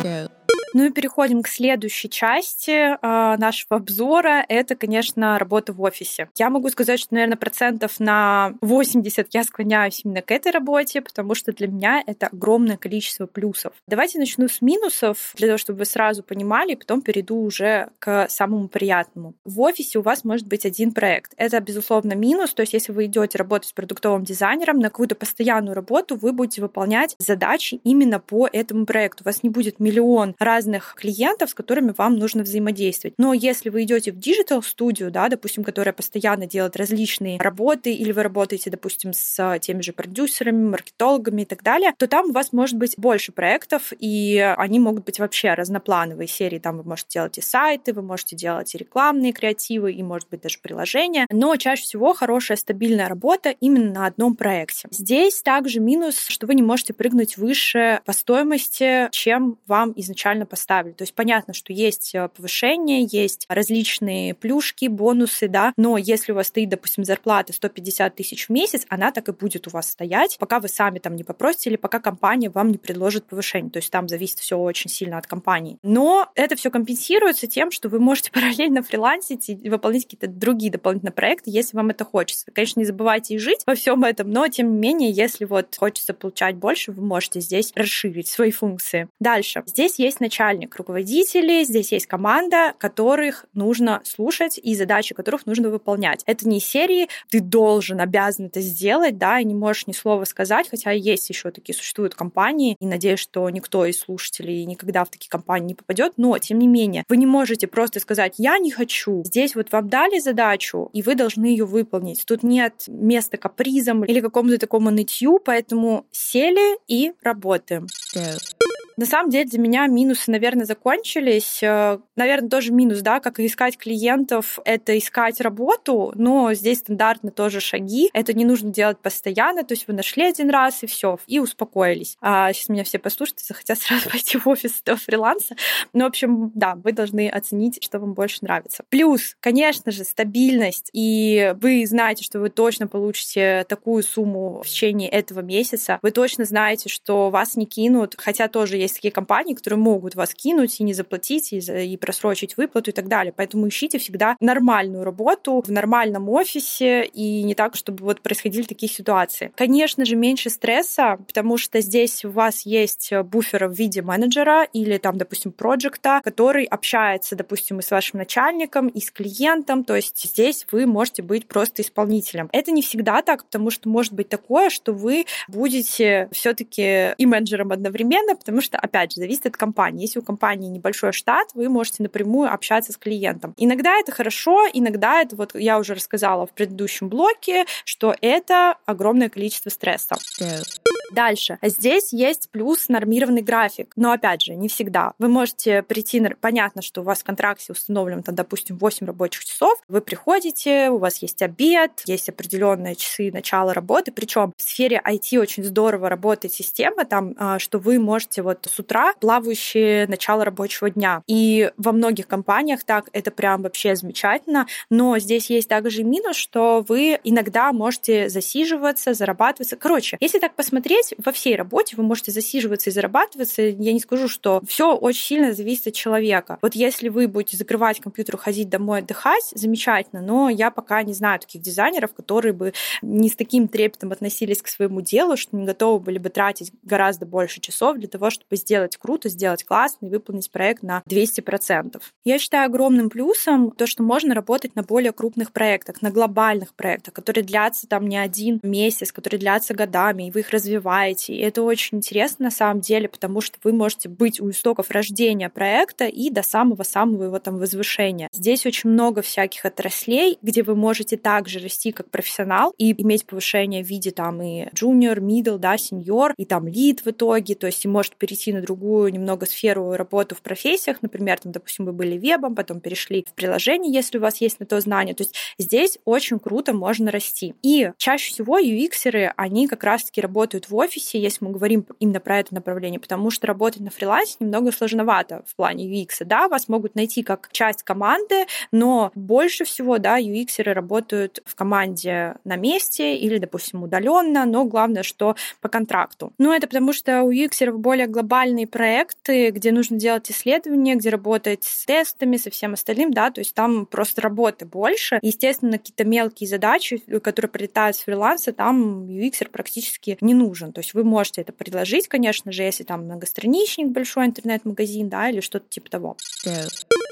Go. 0.03 0.38
Ну 0.75 0.85
и 0.85 0.91
переходим 0.91 1.43
к 1.43 1.49
следующей 1.49 2.11
части 2.11 2.71
э, 2.71 2.97
нашего 3.03 3.77
обзора. 3.77 4.45
Это, 4.49 4.77
конечно, 4.77 5.39
работа 5.39 5.73
в 5.73 5.81
офисе. 5.81 6.29
Я 6.37 6.51
могу 6.51 6.69
сказать, 6.69 7.01
что, 7.01 7.15
наверное, 7.15 7.37
процентов 7.37 8.01
на 8.01 8.55
80 8.61 9.29
я 9.33 9.45
склоняюсь 9.45 10.03
именно 10.05 10.23
к 10.23 10.31
этой 10.31 10.53
работе, 10.53 11.01
потому 11.01 11.35
что 11.35 11.53
для 11.53 11.69
меня 11.69 12.03
это 12.07 12.27
огромное 12.27 12.77
количество 12.77 13.27
плюсов. 13.27 13.73
Давайте 13.87 14.19
начну 14.19 14.49
с 14.49 14.61
минусов, 14.61 15.33
для 15.37 15.49
того, 15.49 15.59
чтобы 15.59 15.81
вы 15.81 15.85
сразу 15.85 16.23
понимали, 16.23 16.73
и 16.73 16.77
потом 16.77 17.03
перейду 17.03 17.37
уже 17.37 17.91
к 17.99 18.29
самому 18.29 18.69
приятному. 18.69 19.35
В 19.45 19.61
офисе 19.61 19.99
у 19.99 20.03
вас 20.03 20.25
может 20.25 20.47
быть 20.47 20.67
один 20.67 20.93
проект. 20.93 21.33
Это, 21.37 21.61
безусловно, 21.61 22.13
минус. 22.15 22.53
То 22.55 22.63
есть, 22.63 22.73
если 22.73 22.93
вы 22.93 23.07
идете 23.07 23.39
работать 23.39 23.69
с 23.69 23.73
продуктовым 23.73 24.25
дизайнером 24.25 24.79
на 24.79 24.89
какую-то 24.89 25.15
постоянную 25.15 25.75
работу, 25.75 26.17
вы 26.17 26.33
будете 26.33 26.61
выполнять 26.61 27.15
задачи 27.19 27.81
именно 27.85 28.21
по 28.21 28.49
этому 28.53 28.87
проекту. 28.87 29.25
У 29.25 29.29
вас 29.29 29.43
не 29.43 29.51
будет 29.51 29.81
миллион 29.81 30.35
разных 30.39 30.58
разных 30.59 30.95
клиентов, 30.97 31.51
с 31.51 31.55
которыми 31.55 31.95
вам 31.97 32.17
нужно 32.17 32.43
взаимодействовать. 32.43 33.15
Но 33.17 33.33
если 33.33 33.69
вы 33.71 33.85
идете 33.85 34.11
в 34.11 34.19
digital 34.19 34.61
студию, 34.63 35.13
да, 35.13 35.29
допустим, 35.29 35.63
которая 35.63 35.93
постоянно 35.93 36.47
делает 36.47 36.77
различные 36.77 37.39
работы, 37.39 37.93
или 37.93 38.11
вы 38.11 38.25
работаете, 38.25 38.71
допустим, 38.71 39.13
с 39.13 39.59
теми 39.61 39.83
же 39.83 39.93
продюсерами, 39.93 40.69
маркетологами 40.69 41.43
и 41.43 41.45
так 41.45 41.63
далее, 41.63 41.93
то 41.97 42.09
там 42.09 42.31
у 42.31 42.33
вас 42.33 42.53
может 42.53 42.77
быть 42.77 42.95
больше 42.97 43.31
проектов, 43.31 43.93
и 44.01 44.39
они 44.59 44.81
могут 44.81 45.05
быть 45.05 45.21
вообще 45.21 45.55
разноплановые 45.55 46.27
серии. 46.27 46.59
Там 46.59 46.79
вы 46.79 46.83
можете 46.83 47.09
делать 47.15 47.39
и 47.39 47.41
сайты, 47.41 47.93
вы 47.93 48.03
можете 48.03 48.35
делать 48.35 48.75
и 48.75 48.79
рекламные 48.79 49.33
креативы, 49.33 49.93
и, 49.93 50.03
может 50.03 50.29
быть, 50.29 50.41
даже 50.41 50.59
приложения. 50.59 51.27
Но 51.31 51.55
чаще 51.57 51.85
всего 51.85 52.15
хорошая 52.15 52.57
стабильная 52.57 53.09
работа 53.09 53.51
именно 53.61 53.93
на 53.93 54.07
одном 54.07 54.35
проекте. 54.35 54.89
Здесь 54.91 55.41
также 55.43 55.79
минус, 55.79 56.27
что 56.27 56.49
вы 56.49 56.55
не 56.55 56.63
можете 56.63 56.95
прыгнуть 56.95 57.37
выше 57.37 58.01
по 58.05 58.13
стоимости, 58.13 59.09
чем 59.13 59.59
вам 59.69 59.93
изначально 59.95 60.47
поставили. 60.49 60.93
То 60.93 61.03
есть 61.03 61.15
понятно, 61.15 61.55
что 61.55 61.73
есть 61.73 62.15
э, 62.15 62.29
повышение, 62.29 63.07
есть 63.11 63.47
различные 63.49 64.35
плюшки, 64.35 64.87
бонусы, 64.87 65.49
да, 65.49 65.73
но 65.77 65.99
если 65.99 66.33
у 66.33 66.35
вас 66.35 66.49
стоит, 66.49 66.71
допустим, 66.71 67.05
зарплата 67.05 67.53
150 67.53 68.15
тысяч 68.15 68.47
в 68.47 68.51
месяц, 68.51 68.85
она 68.89 69.13
так 69.13 69.29
и 69.29 69.33
будет 69.33 69.67
у 69.67 69.71
вас 69.71 69.91
стоять, 69.91 70.37
пока 70.39 70.61
вы 70.61 70.69
сами 70.69 70.99
там 70.99 71.17
не 71.17 71.25
попросите 71.25 71.71
или 71.71 71.77
пока 71.77 72.01
компания 72.01 72.51
вам 72.51 72.71
не 72.71 72.79
предложит 72.79 73.27
повышение. 73.27 73.71
То 73.71 73.79
есть 73.79 73.91
там 73.91 74.09
зависит 74.09 74.39
все 74.39 74.59
очень 74.59 74.91
сильно 74.91 75.19
от 75.19 75.27
компании. 75.27 75.79
Но 75.83 76.31
это 76.35 76.57
все 76.57 76.71
компенсируется 76.71 77.47
тем, 77.47 77.71
что 77.71 77.89
вы 77.89 78.01
можете 78.01 78.31
параллельно 78.33 78.83
фрилансить 78.83 79.49
и 79.49 79.69
выполнять 79.69 80.05
какие-то 80.05 80.29
другие 80.29 80.73
дополнительные 80.73 81.13
проекты, 81.13 81.51
если 81.51 81.77
вам 81.77 81.91
это 81.91 82.05
хочется. 82.05 82.51
Конечно, 82.53 82.81
не 82.81 82.87
забывайте 82.87 83.35
и 83.35 83.39
жить 83.39 83.63
во 83.67 83.75
всем 83.75 84.05
этом, 84.05 84.31
но 84.31 84.49
тем 84.49 84.73
не 84.73 84.79
менее, 84.79 85.11
если 85.11 85.45
вот 85.45 85.77
хочется 85.77 86.15
получать 86.15 86.57
больше, 86.57 86.93
вы 86.93 87.05
можете 87.05 87.41
здесь 87.41 87.73
расширить 87.75 88.29
свои 88.29 88.51
функции. 88.51 89.09
Дальше. 89.21 89.63
Здесь 89.67 89.99
есть 89.99 90.21
начальник, 90.39 90.77
руководители, 90.77 91.65
здесь 91.65 91.93
есть 91.93 92.07
команда, 92.07 92.75
которых 92.79 93.47
нужно 93.55 94.01
слушать 94.05 94.59
и 94.63 94.75
задачи 94.75 95.15
которых 95.15 95.47
нужно 95.47 95.69
выполнять. 95.69 96.23
Это 96.27 96.49
не 96.49 96.61
серии 96.61 97.09
«ты 97.29 97.41
должен, 97.41 98.01
обязан 98.01 98.47
это 98.47 98.61
сделать», 98.61 99.19
да, 99.19 99.41
и 99.41 99.45
не 99.45 99.55
можешь 99.55 99.87
ни 99.87 99.93
слова 99.93 100.25
сказать, 100.25 100.69
хотя 100.71 100.93
есть 100.93 101.29
еще 101.29 101.51
такие 101.51 101.75
существуют 101.75 102.15
компании, 102.15 102.77
и 102.81 102.87
надеюсь, 102.87 103.21
что 103.21 103.49
никто 103.51 103.85
из 103.85 103.99
слушателей 103.99 104.65
никогда 104.65 105.05
в 105.05 105.11
такие 105.11 105.31
компании 105.31 105.69
не 105.69 105.75
попадет, 105.75 106.15
но 106.17 106.39
тем 106.39 106.59
не 106.59 106.69
менее, 106.69 107.05
вы 107.09 107.17
не 107.17 107.27
можете 107.27 107.67
просто 107.67 108.01
сказать 108.01 108.35
«я 108.39 108.59
не 108.59 108.71
хочу». 108.71 109.23
Здесь 109.25 109.55
вот 109.55 109.73
вам 109.73 109.89
дали 109.89 110.19
задачу, 110.21 110.91
и 110.93 111.03
вы 111.03 111.15
должны 111.15 111.47
ее 111.47 111.65
выполнить. 111.65 112.25
Тут 112.25 112.43
нет 112.43 112.85
места 112.87 113.37
капризам 113.37 114.05
или 114.05 114.21
какому-то 114.21 114.59
такому 114.59 114.91
нытью, 114.91 115.41
поэтому 115.45 116.07
сели 116.13 116.79
и 116.87 117.13
работаем. 117.23 117.87
Yeah. 118.15 118.68
На 118.99 119.07
самом 119.07 119.31
деле 119.31 119.45
для 119.45 119.61
меня 119.61 119.87
минусы, 119.87 120.29
наверное, 120.29 120.67
закончились. 120.67 121.63
Э, 121.63 121.99
наверное, 122.17 122.51
тоже 122.51 122.73
минус, 122.73 122.99
да, 123.01 123.21
как 123.21 123.39
искать 123.39 123.79
клиентов, 123.79 124.59
это 124.65 124.99
искать 124.99 125.41
работу, 125.41 126.11
но 126.17 126.53
здесь 126.53 126.79
стандартно 126.79 127.31
тоже 127.31 127.61
шаги. 127.61 128.11
Это 128.13 128.33
не 128.33 128.45
нужно 128.45 128.73
делать 128.73 128.99
постоянно, 128.99 129.63
то 129.63 129.75
есть 129.75 129.87
вы 129.87 129.95
нашли 129.95 130.25
один 130.25 130.51
раз 130.51 130.83
и 130.83 130.89
все, 130.89 131.17
и 131.29 131.39
успокоились. 131.39 132.17
А 132.21 132.53
сейчас 132.53 132.71
меня 132.71 132.83
все 132.83 132.99
послушают 132.99 133.39
захотят 133.39 133.79
сразу 133.79 134.11
пойти 134.11 134.37
в 134.37 134.49
офис 134.49 134.81
этого 134.83 134.99
фриланса. 134.99 135.55
Ну, 135.93 136.03
в 136.03 136.09
общем, 136.09 136.51
да, 136.57 136.75
вы 136.75 136.91
должны 136.91 137.29
оценить, 137.29 137.79
что 137.81 138.01
вам 138.01 138.15
больше 138.15 138.39
нравится. 138.41 138.83
Плюс, 138.89 139.37
конечно 139.39 139.93
же, 139.93 140.03
стабильность, 140.03 140.91
и 140.93 141.55
вы 141.61 141.87
знаете, 141.87 142.25
что 142.25 142.41
вы 142.41 142.51
точно 142.51 142.89
получите 142.89 143.65
такую 143.69 144.03
сумму 144.03 144.61
в 144.65 144.67
течение 144.67 145.09
этого 145.09 145.39
месяца. 145.39 146.01
Вы 146.03 146.11
точно 146.11 146.45
знаете, 146.45 146.89
что 146.89 147.31
вас 147.31 147.55
не 147.55 147.65
кинут, 147.65 148.17
хотя 148.19 148.49
тоже 148.49 148.77
есть 148.77 148.88
есть 148.89 148.97
такие 148.97 149.13
компании, 149.13 149.55
которые 149.55 149.79
могут 149.79 150.15
вас 150.15 150.35
кинуть 150.35 150.81
и 150.81 150.83
не 150.83 150.95
заплатить, 150.95 151.53
и, 151.53 151.59
и 151.59 151.97
просрочить 151.97 152.57
выплату 152.57 152.91
и 152.91 152.95
так 152.95 153.09
далее. 153.09 153.33
Поэтому 153.37 153.69
ищите 153.69 153.99
всегда 153.99 154.37
нормальную 154.41 155.05
работу 155.05 155.63
в 155.65 155.71
нормальном 155.71 156.29
офисе 156.29 157.05
и 157.05 157.43
не 157.43 157.55
так, 157.55 157.77
чтобы 157.77 158.05
вот 158.05 158.21
происходили 158.21 158.65
такие 158.65 158.91
ситуации. 158.91 159.53
Конечно 159.55 160.05
же, 160.05 160.17
меньше 160.17 160.51
стресса, 160.51 161.19
потому 161.27 161.59
что 161.59 161.81
здесь 161.81 162.25
у 162.25 162.31
вас 162.31 162.67
есть 162.67 163.13
буфер 163.25 163.69
в 163.69 163.73
виде 163.73 164.03
менеджера 164.03 164.65
или 164.73 164.99
там, 164.99 165.19
допустим, 165.19 165.53
проекта, 165.53 166.21
который 166.25 166.65
общается, 166.65 167.37
допустим, 167.37 167.81
и 167.81 167.83
с 167.83 167.91
вашим 167.91 168.19
начальником, 168.19 168.89
и 168.89 169.01
с 169.01 169.11
клиентом. 169.11 169.85
То 169.85 169.97
есть 169.97 170.23
здесь 170.23 170.67
вы 170.73 170.87
можете 170.87 171.23
быть 171.23 171.47
просто 171.47 171.83
исполнителем. 171.83 172.49
Это 172.53 172.71
не 172.71 172.83
всегда 172.83 173.23
так, 173.23 173.45
потому 173.45 173.71
что 173.71 173.89
может 173.89 174.13
быть 174.13 174.29
такое, 174.29 174.71
что 174.71 174.93
вы 174.93 175.27
будете 175.49 176.29
все-таки 176.33 177.15
и 177.17 177.27
менеджером 177.27 177.73
одновременно, 177.73 178.35
потому 178.35 178.61
что 178.61 178.78
опять 178.81 179.13
же, 179.13 179.21
зависит 179.21 179.47
от 179.47 179.57
компании. 179.57 180.03
Если 180.03 180.19
у 180.19 180.23
компании 180.23 180.69
небольшой 180.69 181.13
штат, 181.13 181.49
вы 181.55 181.69
можете 181.69 182.03
напрямую 182.03 182.53
общаться 182.53 182.93
с 182.93 182.97
клиентом. 182.97 183.55
Иногда 183.57 183.99
это 183.99 184.13
хорошо, 184.13 184.67
иногда 184.73 185.21
это, 185.21 185.37
вот 185.37 185.55
я 185.55 185.79
уже 185.79 185.95
рассказала 185.95 186.47
в 186.47 186.53
предыдущем 186.53 187.09
блоке, 187.09 187.67
что 187.85 188.15
это 188.21 188.77
огромное 188.87 189.29
количество 189.29 189.71
стресса. 189.71 190.17
Yeah. 190.41 190.88
Дальше. 191.11 191.59
Здесь 191.63 192.13
есть 192.13 192.51
плюс 192.51 192.89
нормированный 192.89 193.43
график. 193.43 193.93
Но 193.97 194.13
опять 194.13 194.43
же, 194.43 194.55
не 194.55 194.69
всегда. 194.69 195.13
Вы 195.19 195.29
можете 195.29 195.83
прийти, 195.83 196.23
понятно, 196.41 196.83
что 196.83 197.01
у 197.01 197.05
вас 197.05 197.21
в 197.21 197.25
контракте 197.25 197.73
установлен, 197.73 198.23
там, 198.23 198.35
допустим, 198.35 198.77
8 198.77 199.07
рабочих 199.07 199.45
часов. 199.45 199.79
Вы 199.89 200.01
приходите, 200.01 200.91
у 200.91 200.99
вас 200.99 201.19
есть 201.19 201.43
обед, 201.43 202.03
есть 202.07 202.29
определенные 202.29 202.97
часы 202.97 203.31
начала 203.33 203.73
работы. 203.73 204.13
Причем 204.13 204.53
в 204.57 204.63
сфере 204.63 205.01
IT 205.05 205.39
очень 205.39 205.65
здорово 205.65 206.09
работает 206.09 206.53
система, 206.53 207.05
там, 207.05 207.35
а, 207.39 207.59
что 207.59 207.79
вы 207.79 207.99
можете 207.99 208.43
вот 208.43 208.67
с 208.69 208.79
утра 208.79 209.15
плавающее 209.21 210.07
начало 210.07 210.45
рабочего 210.45 210.91
дня. 210.91 211.23
И 211.27 211.71
во 211.77 211.93
многих 211.93 212.27
компаниях 212.27 212.85
так 212.85 213.09
это 213.13 213.31
прям 213.31 213.63
вообще 213.63 213.97
замечательно. 213.97 214.67
Но 214.91 215.19
здесь 215.19 215.51
есть 215.51 215.69
также 215.69 216.05
минус, 216.05 216.37
что 216.37 216.85
вы 216.87 217.19
иногда 217.25 217.73
можете 217.73 218.29
засиживаться, 218.29 219.15
зарабатываться. 219.15 219.77
Короче, 219.77 220.17
если 220.21 220.39
так 220.39 220.55
посмотреть, 220.55 220.98
во 221.19 221.33
всей 221.33 221.57
работе 221.57 221.97
вы 221.97 222.03
можете 222.03 222.33
засиживаться 222.33 222.91
и 222.91 222.93
зарабатываться. 222.93 223.63
Я 223.63 223.93
не 223.93 224.01
скажу, 224.01 224.29
что 224.29 224.61
все 224.67 224.95
очень 224.95 225.23
сильно 225.23 225.53
зависит 225.53 225.89
от 225.89 225.95
человека. 225.95 226.59
Вот 226.63 226.75
если 226.75 227.09
вы 227.09 227.29
будете 227.29 227.57
закрывать 227.57 228.01
компьютер, 228.01 228.37
уходить 228.37 228.69
домой 228.69 229.01
отдыхать, 229.01 229.53
замечательно, 229.55 230.23
но 230.23 230.49
я 230.49 230.71
пока 230.71 231.03
не 231.03 231.13
знаю 231.13 231.41
таких 231.41 231.63
дизайнеров, 231.63 232.15
которые 232.15 232.53
бы 232.53 232.73
не 233.03 233.29
с 233.29 233.37
таким 233.37 233.69
трепетом 233.69 234.13
относились 234.13 234.63
к 234.63 234.69
своему 234.69 235.01
делу, 235.01 235.37
что 235.37 235.57
не 235.57 235.65
готовы 235.65 236.01
были 236.01 236.19
бы 236.19 236.29
тратить 236.29 236.73
гораздо 236.83 237.27
больше 237.27 237.61
часов 237.61 237.99
для 237.99 238.09
того, 238.09 238.31
чтобы 238.31 238.57
сделать 238.57 238.97
круто, 238.97 239.29
сделать 239.29 239.65
классно 239.65 240.07
и 240.07 240.11
выполнить 240.11 240.51
проект 240.51 240.83
на 240.83 241.03
200%. 241.09 242.01
Я 242.25 242.39
считаю 242.39 242.67
огромным 242.67 243.11
плюсом 243.11 243.71
то, 243.71 243.87
что 243.87 244.03
можно 244.03 244.35
работать 244.35 244.75
на 244.75 244.83
более 244.83 245.13
крупных 245.13 245.53
проектах, 245.53 246.03
на 246.03 246.11
глобальных 246.11 246.75
проектах, 246.75 247.15
которые 247.15 247.45
длятся 247.45 247.87
там 247.87 248.09
не 248.09 248.17
один 248.17 248.61
месяц, 248.63 249.13
которые 249.13 249.41
длятся 249.41 249.75
годами, 249.75 250.29
и 250.29 250.31
вы 250.31 250.41
их 250.41 250.51
развиваете. 250.51 250.88
И 251.29 251.37
это 251.37 251.63
очень 251.63 251.99
интересно 251.99 252.47
на 252.47 252.51
самом 252.51 252.81
деле, 252.81 253.09
потому 253.09 253.41
что 253.41 253.59
вы 253.63 253.73
можете 253.73 254.09
быть 254.09 254.41
у 254.41 254.51
истоков 254.51 254.91
рождения 254.91 255.49
проекта 255.49 256.07
и 256.07 256.31
до 256.31 256.43
самого-самого 256.43 257.25
его 257.25 257.39
там 257.39 257.59
возвышения. 257.59 258.29
Здесь 258.33 258.67
очень 258.67 258.91
много 258.91 259.23
всяких 259.23 259.65
отраслей, 259.65 260.39
где 260.43 260.63
вы 260.63 260.75
можете 260.75 261.17
также 261.17 261.59
расти 261.59 261.93
как 261.93 262.11
профессионал 262.11 262.75
и 262.79 262.93
иметь 263.03 263.27
повышение 263.27 263.85
в 263.85 263.87
виде 263.87 264.11
там 264.11 264.41
и 264.43 264.67
junior, 264.75 265.19
middle, 265.19 265.59
да, 265.59 265.75
senior, 265.75 266.33
и 266.37 266.45
там 266.45 266.67
лид 266.67 267.05
в 267.05 267.09
итоге, 267.09 267.55
то 267.55 267.67
есть 267.67 267.85
и 267.85 267.89
может 267.89 268.17
перейти 268.17 268.53
на 268.53 268.63
другую 268.63 269.13
немного 269.13 269.47
сферу 269.47 269.93
работу 269.93 270.35
в 270.35 270.43
профессиях, 270.43 271.03
например, 271.03 271.39
там, 271.39 271.53
допустим, 271.53 271.85
вы 271.85 271.93
были 271.93 272.17
вебом, 272.17 272.55
потом 272.55 272.81
перешли 272.81 273.25
в 273.29 273.35
приложение, 273.35 273.93
если 273.93 274.19
у 274.19 274.21
вас 274.21 274.41
есть 274.41 274.61
на 274.61 274.67
то 274.67 274.81
знание. 274.81 275.15
То 275.15 275.23
есть 275.23 275.35
здесь 275.59 275.99
очень 276.05 276.39
круто 276.39 276.73
можно 276.73 277.11
расти. 277.11 277.55
И 277.63 277.91
чаще 277.99 278.33
всего 278.33 278.59
UX-еры, 278.59 279.33
они 279.37 279.69
как 279.69 279.85
раз-таки 279.85 280.21
работают 280.21 280.69
в 280.69 280.78
офисе, 280.79 281.21
если 281.21 281.45
мы 281.45 281.51
говорим 281.51 281.87
именно 281.99 282.21
про 282.21 282.39
это 282.39 282.55
направление, 282.55 283.01
потому 283.01 283.31
что 283.31 283.47
работать 283.47 283.81
на 283.81 283.91
фрилансе 283.91 284.37
немного 284.41 284.73
сложновато 284.73 285.43
в 285.47 285.55
плане 285.57 285.85
UX. 285.87 286.25
Да, 286.25 286.49
вас 286.49 286.69
могут 286.69 286.95
найти 286.95 287.23
как 287.23 287.49
часть 287.53 287.83
команды, 287.83 288.47
но 288.73 289.11
больше 289.15 289.65
всего, 289.65 289.99
да, 289.99 290.21
UX-еры 290.21 290.73
работают 290.73 291.41
в 291.45 291.55
команде 291.55 292.37
на 292.45 292.57
месте 292.57 293.17
или, 293.17 293.39
допустим, 293.39 293.83
удаленно, 293.83 294.45
но 294.45 294.65
главное, 294.65 295.03
что 295.03 295.37
по 295.61 295.69
контракту. 295.69 296.33
Ну, 296.39 296.53
это 296.53 296.67
потому 296.67 296.93
что 296.93 297.23
у 297.23 297.33
UX-еров 297.33 297.79
более 297.79 298.07
глобальные 298.07 298.67
проекты, 298.67 299.51
где 299.51 299.73
нужно 299.73 299.99
делать 299.99 300.31
исследования, 300.31 300.95
где 300.95 301.11
работать 301.11 301.65
с 301.65 301.85
тестами, 301.87 302.37
со 302.37 302.51
всем 302.51 302.75
остальным, 302.75 303.13
да, 303.13 303.31
то 303.31 303.41
есть 303.41 303.55
там 303.55 303.87
просто 303.87 304.21
работы 304.21 304.65
больше. 304.67 305.19
Естественно, 305.23 305.79
какие-то 305.79 306.05
мелкие 306.05 306.49
задачи, 306.49 306.99
которые 307.23 307.51
прилетают 307.51 307.97
с 307.97 308.01
фриланса, 308.01 308.53
там 308.53 309.05
UX 309.05 309.49
практически 309.51 310.19
не 310.21 310.35
нужен. 310.35 310.68
То 310.73 310.81
есть 310.81 310.95
вы 310.95 311.05
можете 311.05 311.41
это 311.41 311.53
предложить, 311.53 312.09
конечно 312.09 312.53
же, 312.53 312.63
если 312.63 312.85
там 312.85 313.05
многостраничник, 313.05 313.89
большой 313.89 314.27
интернет-магазин, 314.27 315.09
да, 315.09 315.31
или 315.31 315.41
что-то 315.41 315.69
типа 315.69 315.91
того. 315.91 316.17
Yeah. 316.47 316.69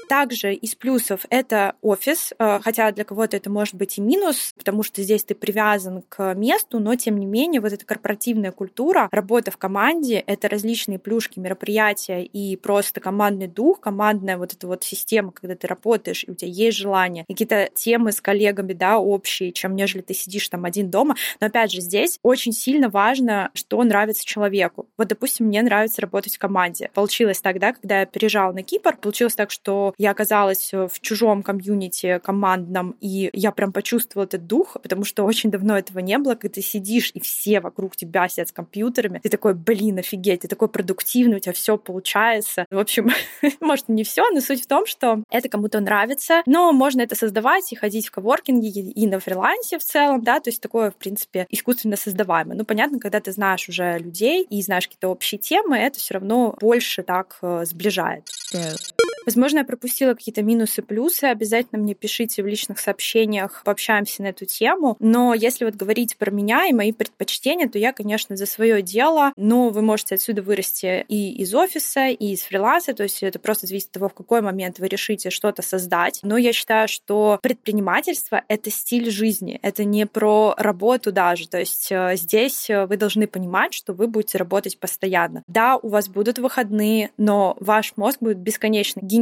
Также 0.07 0.53
из 0.53 0.75
плюсов 0.75 1.25
это 1.29 1.75
офис, 1.81 2.33
э, 2.37 2.59
хотя 2.63 2.91
для 2.91 3.03
кого-то 3.03 3.35
это 3.37 3.49
может 3.49 3.75
быть 3.75 3.97
и 3.97 4.01
минус, 4.01 4.53
потому 4.57 4.83
что 4.83 5.01
здесь 5.01 5.23
ты 5.23 5.35
привязан 5.35 6.03
к 6.07 6.33
месту, 6.33 6.79
но 6.79 6.95
тем 6.95 7.17
не 7.17 7.25
менее 7.25 7.61
вот 7.61 7.73
эта 7.73 7.85
корпоративная 7.85 8.51
культура, 8.51 9.09
работа 9.11 9.51
в 9.51 9.57
команде, 9.57 10.23
это 10.25 10.47
различные 10.47 10.99
плюшки, 10.99 11.39
мероприятия 11.39 12.23
и 12.23 12.55
просто 12.55 12.99
командный 13.01 13.47
дух, 13.47 13.79
командная 13.79 14.37
вот 14.37 14.53
эта 14.53 14.67
вот 14.67 14.83
система, 14.83 15.31
когда 15.31 15.55
ты 15.55 15.67
работаешь, 15.67 16.23
и 16.25 16.31
у 16.31 16.35
тебя 16.35 16.51
есть 16.51 16.77
желание, 16.77 17.25
какие-то 17.27 17.69
темы 17.73 18.11
с 18.11 18.21
коллегами, 18.21 18.73
да, 18.73 18.97
общие, 18.97 19.51
чем 19.51 19.75
нежели 19.75 20.01
ты 20.01 20.13
сидишь 20.13 20.47
там 20.47 20.65
один 20.65 20.89
дома. 20.89 21.15
Но 21.39 21.47
опять 21.47 21.71
же, 21.71 21.81
здесь 21.81 22.19
очень 22.23 22.53
сильно 22.53 22.89
важно, 22.89 23.51
что 23.53 23.83
нравится 23.83 24.25
человеку. 24.25 24.87
Вот, 24.97 25.07
допустим, 25.07 25.47
мне 25.47 25.61
нравится 25.61 26.01
работать 26.01 26.35
в 26.35 26.39
команде. 26.39 26.89
Получилось 26.93 27.41
так, 27.41 27.59
да, 27.59 27.73
когда 27.73 28.01
я 28.01 28.05
переезжала 28.05 28.53
на 28.53 28.63
Кипр, 28.63 28.97
получилось 28.97 29.35
так, 29.35 29.51
что 29.51 29.93
Я 29.97 30.11
оказалась 30.11 30.71
в 30.71 30.99
чужом 31.01 31.43
комьюнити 31.43 32.19
командном, 32.23 32.95
и 33.01 33.29
я 33.33 33.51
прям 33.51 33.73
почувствовала 33.73 34.25
этот 34.25 34.45
дух, 34.45 34.77
потому 34.81 35.03
что 35.03 35.23
очень 35.23 35.49
давно 35.49 35.77
этого 35.77 35.99
не 35.99 36.17
было, 36.17 36.35
когда 36.35 36.55
ты 36.55 36.61
сидишь, 36.61 37.11
и 37.13 37.19
все 37.19 37.59
вокруг 37.59 37.95
тебя 37.95 38.27
сидят 38.27 38.49
с 38.49 38.51
компьютерами. 38.51 39.19
Ты 39.19 39.29
такой, 39.29 39.53
блин, 39.55 39.97
офигеть, 39.99 40.41
ты 40.41 40.47
такой 40.47 40.67
продуктивный, 40.67 41.37
у 41.37 41.39
тебя 41.39 41.53
все 41.53 41.77
получается. 41.77 42.65
В 42.69 42.77
общем, 42.77 43.09
может, 43.59 43.89
не 43.89 44.03
все, 44.03 44.29
но 44.29 44.41
суть 44.41 44.63
в 44.63 44.67
том, 44.67 44.85
что 44.85 45.23
это 45.31 45.49
кому-то 45.49 45.79
нравится, 45.79 46.43
но 46.45 46.71
можно 46.73 47.01
это 47.01 47.15
создавать 47.15 47.71
и 47.73 47.75
ходить 47.75 48.07
в 48.07 48.11
коворкинге 48.11 48.67
и 48.69 49.07
на 49.07 49.19
фрилансе 49.19 49.79
в 49.79 49.83
целом, 49.83 50.23
да, 50.23 50.39
то 50.39 50.49
есть 50.49 50.61
такое, 50.61 50.91
в 50.91 50.95
принципе, 50.95 51.47
искусственно 51.49 51.95
создаваемое. 51.95 52.57
Ну, 52.57 52.65
понятно, 52.65 52.99
когда 52.99 53.19
ты 53.19 53.31
знаешь 53.31 53.67
уже 53.69 53.97
людей 53.97 54.43
и 54.43 54.61
знаешь 54.61 54.87
какие-то 54.87 55.09
общие 55.09 55.39
темы, 55.39 55.77
это 55.77 55.99
все 55.99 56.15
равно 56.15 56.55
больше 56.59 57.03
так 57.03 57.37
э, 57.41 57.65
сближает. 57.65 58.27
Yeah. 58.53 58.96
Возможно, 59.27 59.57
я 59.57 59.65
пропустила 59.65 60.13
какие-то 60.13 60.41
минусы, 60.41 60.81
плюсы. 60.81 61.25
Обязательно 61.25 61.81
мне 61.81 61.93
пишите 61.93 62.41
в 62.41 62.47
личных 62.47 62.79
сообщениях, 62.79 63.61
пообщаемся 63.65 64.23
на 64.23 64.27
эту 64.27 64.45
тему. 64.45 64.95
Но 65.01 65.33
если 65.33 65.65
вот 65.65 65.75
говорить 65.75 66.15
про 66.15 66.31
меня 66.31 66.65
и 66.67 66.71
мои 66.71 66.93
предпочтения, 66.93 67.67
то 67.67 67.77
я, 67.77 67.91
конечно, 67.91 68.37
за 68.37 68.45
свое 68.45 68.81
дело, 68.81 69.33
но 69.35 69.67
вы 69.67 69.81
можете 69.81 70.15
отсюда 70.15 70.41
вырасти 70.41 71.03
и 71.09 71.33
из 71.41 71.53
офиса, 71.53 72.07
и 72.07 72.27
из 72.27 72.43
фриланса, 72.43 72.93
то 72.93 73.03
есть 73.03 73.21
это 73.21 73.37
просто 73.37 73.67
зависит 73.67 73.87
от 73.87 73.93
того, 73.95 74.07
в 74.07 74.13
какой 74.13 74.39
момент 74.39 74.79
вы 74.79 74.87
решите 74.87 75.29
что-то 75.29 75.61
создать. 75.61 76.21
Но 76.23 76.37
я 76.37 76.53
считаю, 76.53 76.87
что 76.87 77.37
предпринимательство— 77.43 78.45
это 78.47 78.71
стиль 78.71 79.11
жизни, 79.11 79.59
это 79.61 79.83
не 79.83 80.05
про 80.05 80.53
работу 80.57 81.11
даже. 81.11 81.49
То 81.49 81.59
есть 81.59 81.91
э, 81.91 82.15
здесь 82.15 82.69
э, 82.69 82.85
вы 82.85 82.95
должны 82.95 83.27
понимать, 83.27 83.73
что 83.73 83.91
вы 83.91 84.07
будете 84.07 84.37
работать 84.37 84.79
постоянно. 84.79 85.43
Да, 85.47 85.75
у 85.75 85.89
вас 85.89 86.07
будут 86.07 86.39
выходные, 86.39 87.11
но 87.17 87.57
ваш 87.59 87.91
мозг 87.97 88.19
будет 88.21 88.37
бесконечно 88.37 89.01
генерировать 89.01 89.16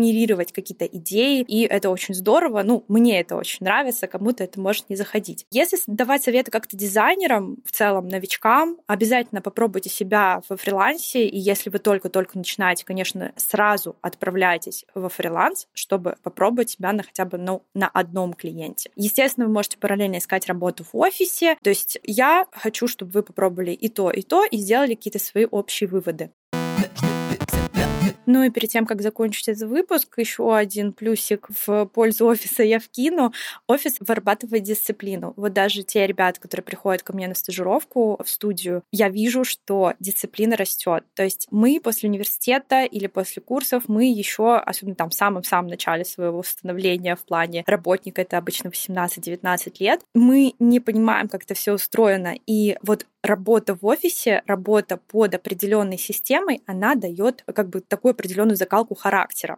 какие-то 0.52 0.86
идеи, 0.86 1.42
и 1.42 1.62
это 1.62 1.90
очень 1.90 2.14
здорово. 2.14 2.64
Ну, 2.64 2.84
мне 2.88 3.20
это 3.20 3.36
очень 3.36 3.66
нравится, 3.66 4.08
кому-то 4.08 4.44
это 4.44 4.60
может 4.60 4.90
не 4.90 4.96
заходить. 4.96 5.46
Если 5.52 5.78
давать 5.88 6.24
советы 6.24 6.52
как-то 6.52 6.78
дизайнерам, 6.78 7.58
в 7.66 7.72
целом 7.72 8.08
новичкам, 8.08 8.78
обязательно 8.88 9.42
попробуйте 9.42 9.90
себя 9.90 10.42
во 10.50 10.58
фрилансе, 10.58 11.26
и 11.28 11.38
если 11.38 11.70
вы 11.70 11.80
только-только 11.80 12.38
начинаете, 12.38 12.86
конечно, 12.86 13.34
сразу 13.36 13.96
отправляйтесь 14.02 14.86
во 14.94 15.10
фриланс, 15.10 15.68
чтобы 15.74 16.16
попробовать 16.24 16.72
себя 16.72 16.94
на 16.94 17.04
хотя 17.04 17.26
бы 17.26 17.38
ну, 17.38 17.64
на 17.74 17.88
одном 17.88 18.34
клиенте. 18.34 18.92
Естественно, 18.96 19.48
вы 19.48 19.54
можете 19.54 19.78
параллельно 19.78 20.18
искать 20.18 20.48
работу 20.48 20.84
в 20.84 20.98
офисе. 20.98 21.58
То 21.62 21.70
есть 21.70 22.00
я 22.04 22.46
хочу, 22.52 22.88
чтобы 22.88 23.12
вы 23.12 23.24
попробовали 23.24 23.72
и 23.72 23.90
то, 23.90 24.12
и 24.12 24.22
то, 24.22 24.46
и 24.46 24.58
сделали 24.58 24.96
какие-то 24.96 25.20
свои 25.20 25.46
общие 25.46 25.88
выводы. 25.88 26.32
Ну 28.26 28.44
и 28.44 28.50
перед 28.50 28.70
тем, 28.70 28.86
как 28.86 29.02
закончить 29.02 29.48
этот 29.48 29.70
выпуск, 29.70 30.18
еще 30.18 30.56
один 30.56 30.94
плюсик 30.94 31.48
в 31.66 31.86
пользу 31.86 32.26
офиса 32.26 32.64
я 32.64 32.80
вкину. 32.80 33.34
Офис 33.68 33.98
вырабатывает 34.00 34.64
дисциплину. 34.64 35.34
Вот 35.36 35.54
даже 35.54 35.84
те 35.84 36.06
ребята, 36.08 36.40
которые 36.40 36.64
приходят 36.64 37.04
ко 37.04 37.14
мне 37.14 37.28
на 37.28 37.36
стажировку 37.36 38.20
в 38.24 38.30
студию, 38.30 38.84
я 38.92 39.10
вижу, 39.10 39.44
что 39.44 39.94
дисциплина 40.00 40.56
растет. 40.56 41.04
То 41.14 41.24
есть 41.24 41.48
мы 41.52 41.80
после 41.84 42.10
университета 42.10 42.84
или 42.84 43.08
после 43.08 43.42
курсов, 43.42 43.84
мы 43.88 44.12
еще, 44.12 44.58
особенно 44.58 44.96
там 44.96 45.10
в 45.10 45.14
самом-самом 45.14 45.70
начале 45.70 46.06
своего 46.06 46.42
становления 46.44 47.16
в 47.16 47.24
плане 47.24 47.64
работника, 47.68 48.22
это 48.22 48.38
обычно 48.38 48.70
18-19 48.70 49.74
лет, 49.80 50.02
мы 50.14 50.54
не 50.60 50.80
понимаем, 50.80 51.28
как 51.28 51.44
это 51.44 51.54
все 51.54 51.74
устроено. 51.74 52.36
И 52.46 52.78
вот 52.82 53.06
работа 53.26 53.76
в 53.76 53.86
офисе, 53.86 54.44
работа 54.46 54.98
под 54.98 55.36
определенной 55.36 55.98
системой, 55.98 56.62
она 56.66 56.96
дает 56.96 57.44
как 57.54 57.70
бы 57.70 57.82
такую 57.82 58.12
определенную 58.12 58.56
закалку 58.56 58.96
характера. 58.96 59.58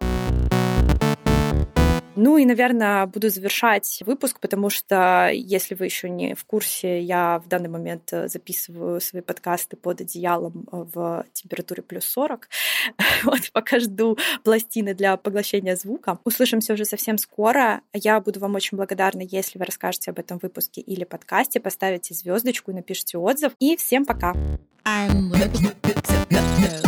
Ну 2.17 2.37
и, 2.37 2.45
наверное, 2.45 3.05
буду 3.05 3.29
завершать 3.29 4.01
выпуск, 4.03 4.39
потому 4.39 4.71
что, 4.71 5.29
если 5.31 5.75
вы 5.75 5.85
еще 5.85 6.09
не 6.09 6.33
в 6.33 6.45
курсе, 6.45 6.99
я 6.99 7.39
в 7.45 7.47
данный 7.47 7.69
момент 7.69 8.11
э, 8.11 8.27
записываю 8.27 8.99
свои 8.99 9.21
подкасты 9.21 9.77
под 9.77 10.01
одеялом 10.01 10.67
э, 10.71 10.85
в 10.93 11.25
температуре 11.31 11.83
плюс 11.83 12.05
40. 12.05 12.49
Вот 13.23 13.51
пока 13.53 13.79
жду 13.79 14.17
пластины 14.43 14.95
для 14.95 15.15
поглощения 15.17 15.75
звука. 15.75 16.17
Услышимся 16.23 16.73
уже 16.73 16.85
совсем 16.85 17.19
скоро. 17.19 17.81
Я 17.93 18.19
буду 18.19 18.39
вам 18.39 18.55
очень 18.55 18.77
благодарна, 18.77 19.21
если 19.21 19.59
вы 19.59 19.65
расскажете 19.65 20.09
об 20.09 20.17
этом 20.17 20.39
выпуске 20.41 20.81
или 20.81 21.03
подкасте, 21.03 21.59
поставите 21.59 22.15
звездочку 22.15 22.71
и 22.71 22.73
напишите 22.73 23.19
отзыв. 23.19 23.53
И 23.59 23.77
всем 23.77 24.05
пока! 24.05 24.33
I'm 24.85 25.33